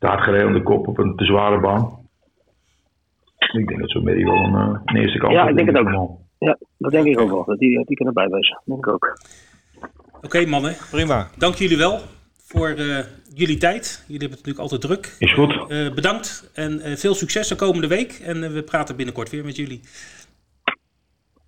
[0.00, 1.98] Te hard gereden om de kop op een te zware baan.
[3.52, 5.78] Ik denk dat zo'n Mary wel een, eh, een eerste kans Ja, ik denk het
[5.78, 5.86] ook.
[5.86, 6.20] geval.
[6.38, 7.44] Ja, dat denk ik ook wel.
[7.44, 8.60] Dat die, die kunnen bijwezen.
[8.64, 9.18] Denk ik ook.
[10.22, 10.74] Oké, mannen.
[10.90, 11.28] Prima.
[11.38, 12.00] Dank jullie wel
[12.36, 12.98] voor eh,
[13.34, 14.04] jullie tijd.
[14.06, 15.16] Jullie hebben het natuurlijk altijd druk.
[15.18, 15.70] Is goed.
[15.70, 18.12] Eh, bedankt en eh, veel succes de komende week.
[18.24, 19.80] En eh, we praten binnenkort weer met jullie.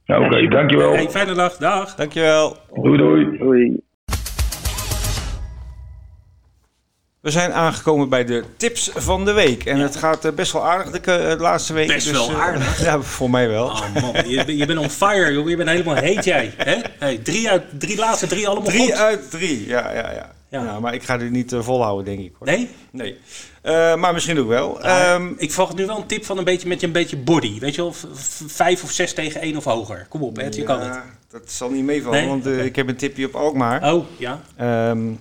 [0.05, 0.93] Ja, Oké, dankjewel.
[0.93, 1.57] Hey, fijne dag.
[1.57, 1.95] Dag.
[1.95, 2.57] Dankjewel.
[2.75, 3.39] Doei doei.
[3.39, 3.81] Doei.
[7.23, 9.65] We zijn aangekomen bij de tips van de week.
[9.65, 11.87] En het gaat eh, best wel aardig de, de laatste week.
[11.89, 12.81] Best wel eh, aardig?
[12.85, 13.65] Ja, voor mij wel.
[13.67, 15.49] Oh man, je, bent- je bent on fire, joh.
[15.49, 16.53] Je bent helemaal heet jij.
[16.57, 16.77] Hè?
[16.99, 18.93] Hey, drie uit drie laatste drie allemaal Drie goed.
[18.93, 20.31] uit drie, ja, ja, ja.
[20.49, 20.81] Ja.
[20.81, 22.33] maar ik ga dit niet eh, volhouden, denk ik.
[22.39, 22.47] Hoor.
[22.49, 22.69] Nee?
[22.91, 23.19] Nee.
[23.63, 24.81] Eh, maar misschien ook wel.
[24.83, 27.59] Ehm, ik verwacht nu wel een tip van een beetje met je een beetje body.
[27.59, 27.95] Weet je wel,
[28.47, 30.07] vijf of zes tegen één of hoger.
[30.09, 30.95] Kom op, Ed, je kan het.
[30.95, 32.29] ja, dat zal niet meevallen, Nee?
[32.29, 33.93] want eh, ik heb een tipje op Alkmaar.
[33.95, 34.41] Oh, ja.
[34.57, 35.13] Ehm, eh,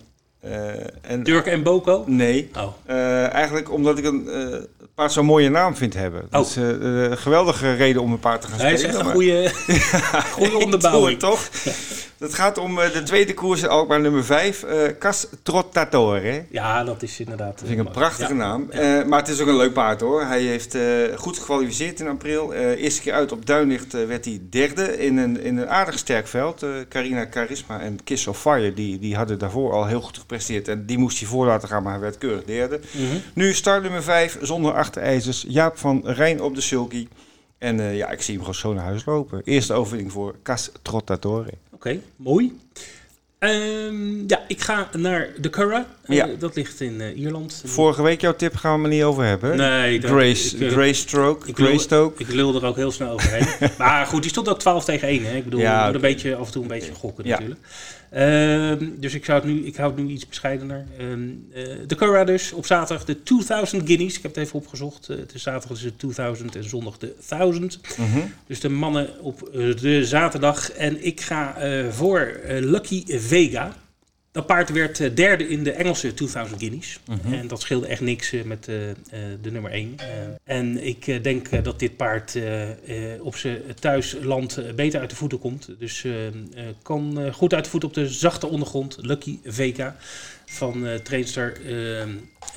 [1.02, 2.04] en, Turk en Boko?
[2.08, 2.50] Nee.
[2.58, 2.68] Oh.
[2.86, 4.58] Eh, eigenlijk omdat ik een eh,
[4.96, 6.28] paard zo'n mooie naam vind hebben.
[6.30, 6.48] Dat Oh.
[6.50, 6.64] is eh,
[7.10, 8.96] een geweldige reden om een paard te gaan Hij is spelen.
[9.00, 9.52] echt een maar- goede,
[10.42, 11.12] goede onderbouwing.
[11.12, 11.50] het toch?
[12.22, 16.46] Het gaat om eh, de tweede koers in Alkmaar nummer 5, eh Cas Trottatore.
[16.50, 17.60] Ja, dat is inderdaad.
[17.60, 18.38] Dat vind ik een prachtige ja.
[18.40, 18.70] naam.
[18.70, 20.24] Eh, maar het is ook een leuk paard hoor.
[20.26, 20.82] Hij heeft eh,
[21.16, 22.54] goed gekwalificeerd in april.
[22.54, 25.98] Eh eerste keer uit op Duinlicht eh, werd hij derde in een, in een aardig
[25.98, 26.64] sterk veld.
[26.64, 30.68] Eh, Carina Charisma en Kiss of Fire die, die hadden daarvoor al heel goed gepresteerd.
[30.68, 32.80] En die moest hij voor laten gaan, maar hij werd keurig derde.
[32.92, 33.04] Mhm.
[33.34, 35.46] Nu start nummer 5 zonder achterijzers.
[35.48, 37.08] Jaap van Rijn op de sulky.
[37.58, 39.42] En eh, ja, ik zie hem gewoon zo naar huis lopen.
[39.44, 41.50] Eerste overwinning voor Cas Trottatore.
[41.72, 42.60] Oké, mooi.
[43.40, 45.86] Ehm, ja, ik ga naar de Curra.
[46.06, 46.28] Eh, Ja.
[46.40, 47.62] Dat ligt in eh, Ierland.
[47.66, 49.58] Vorige week jouw tip gaan we niet over hebben.
[49.58, 53.10] Nee, dat- Grace, ik, Grace Stroke, Ik Grace lul, ik lul er ook heel snel
[53.12, 53.48] overheen.
[53.78, 55.26] maar goed, die stond ook 12 tegen 1.
[55.26, 55.36] Hè?
[55.36, 57.30] Ik bedoel, Ja, een beetje, af en toe een beetje gokken Ja.
[57.32, 57.60] natuurlijk.
[58.12, 60.86] Ehm, dus ik, zou het nu, ik hou het nu iets bescheidener.
[60.98, 64.16] Ehm, eh, de Curra dus, op zaterdag de 2000 guineas.
[64.16, 65.10] Ik heb het even opgezocht.
[65.10, 67.80] Eh, het is zaterdag is het 2000 en zondag de 1000.
[67.98, 68.20] Mhm.
[68.48, 70.72] Dus de mannen op eh, de zaterdag.
[70.72, 71.56] En ik ga
[71.92, 73.76] voor Lucky Vega.
[74.32, 77.00] Dat paard werd eh, derde in de Engelse 2000 Guineas.
[77.32, 78.96] En dat scheelde echt niks eh, met eh, eh,
[79.42, 79.96] de nummer 1.
[80.44, 82.38] en ik denk dat dit paard
[83.20, 85.70] op zijn thuisland beter uit de voeten komt.
[85.80, 86.06] Dus
[86.82, 88.98] kan goed uit de voeten op de zachte ondergrond.
[89.02, 89.96] Lucky Vega
[90.46, 91.62] van trainster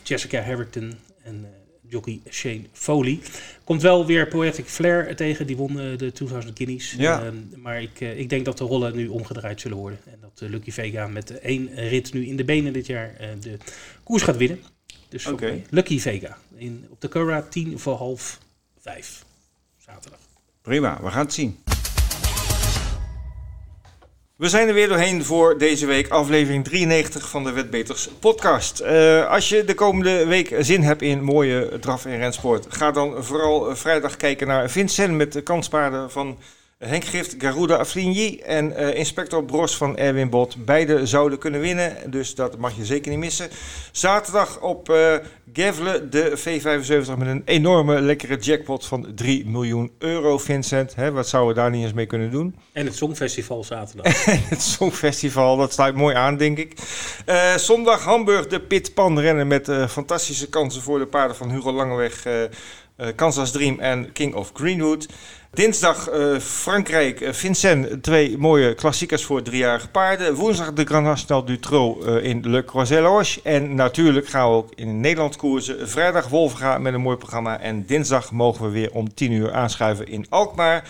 [0.03, 1.47] Jessica Harrington en
[1.89, 3.21] jockey Shane Foley.
[3.65, 6.95] Komt wel weer Poetic Flair tegen, die won eh, de 2000 Guineas.
[6.99, 7.23] Ja.
[7.23, 9.99] Ehm, maar ik, eh, ik denk dat de rollen nu omgedraaid zullen worden.
[10.05, 13.59] En dat eh, Lucky Vega met één rit nu in de benen dit jaar de
[14.03, 14.59] koers gaat winnen.
[15.09, 15.29] Dus
[15.71, 16.39] Lucky Vega.
[16.57, 18.39] In, op de Cora 10 voor half
[18.81, 19.25] vijf.
[19.79, 20.21] Zaterdag.
[20.63, 21.59] Prima, we gaan het zien.
[24.37, 28.81] We zijn er weer doorheen voor deze week, aflevering 93 van de Wetbeters podcast.
[28.81, 33.25] Eh, als je de komende week zin hebt in mooie draf- en rensport, ga dan
[33.25, 36.39] vooral vrijdag kijken naar Vincent met de kanspaarden van
[36.87, 40.65] Henk Gift, Garuda Afligny en eh, Inspector Bros van Erwin Bot.
[40.65, 43.49] Beide zouden kunnen winnen, dus dat mag je zeker niet missen.
[43.93, 44.89] Zaterdag op
[45.53, 50.95] Gevle, de V75 met een enorme lekkere jackpot van 3 miljoen euro, Vincent.
[50.95, 52.57] Hè, wat zouden we daar niet eens mee kunnen doen?
[52.73, 54.25] En het Songfestival zaterdag.
[54.51, 56.73] het Songfestival, dat sluit mooi aan, denk ik.
[57.25, 62.27] Eh, zondag Hamburg, de Pitpan rennen met fantastische kansen voor de paarden van Hugo Langeweg,
[63.17, 65.07] Kansas Dream en King of Greenwood.
[65.55, 70.35] Dinsdag eh, Frankrijk, eh, Vincent, twee mooie klassiekers voor driejarige paarden.
[70.35, 73.41] Woensdag de Grand National du Trot eh, in Le Croisé Loge.
[73.43, 75.89] En natuurlijk gaan we ook in Nederland koersen.
[75.89, 77.61] Vrijdag Wolvenga met een mooi programma.
[77.61, 80.89] En dinsdag mogen we weer om 10 uur aanschuiven in Alkmaar.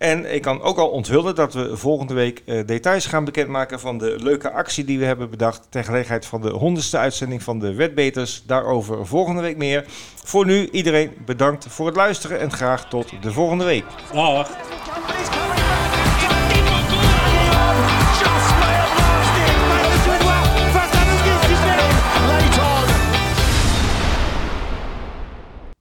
[0.00, 3.98] En ik kan ook al onthullen dat we volgende week eh, details gaan bekendmaken van
[3.98, 7.74] de leuke actie die we hebben bedacht ter gelegenheid van de honderdste uitzending van de
[7.74, 8.42] Wetbeters.
[8.46, 9.84] Daarover volgende week meer.
[10.24, 13.84] Voor nu iedereen bedankt voor het luisteren en graag tot de volgende week.
[14.12, 14.48] Dag.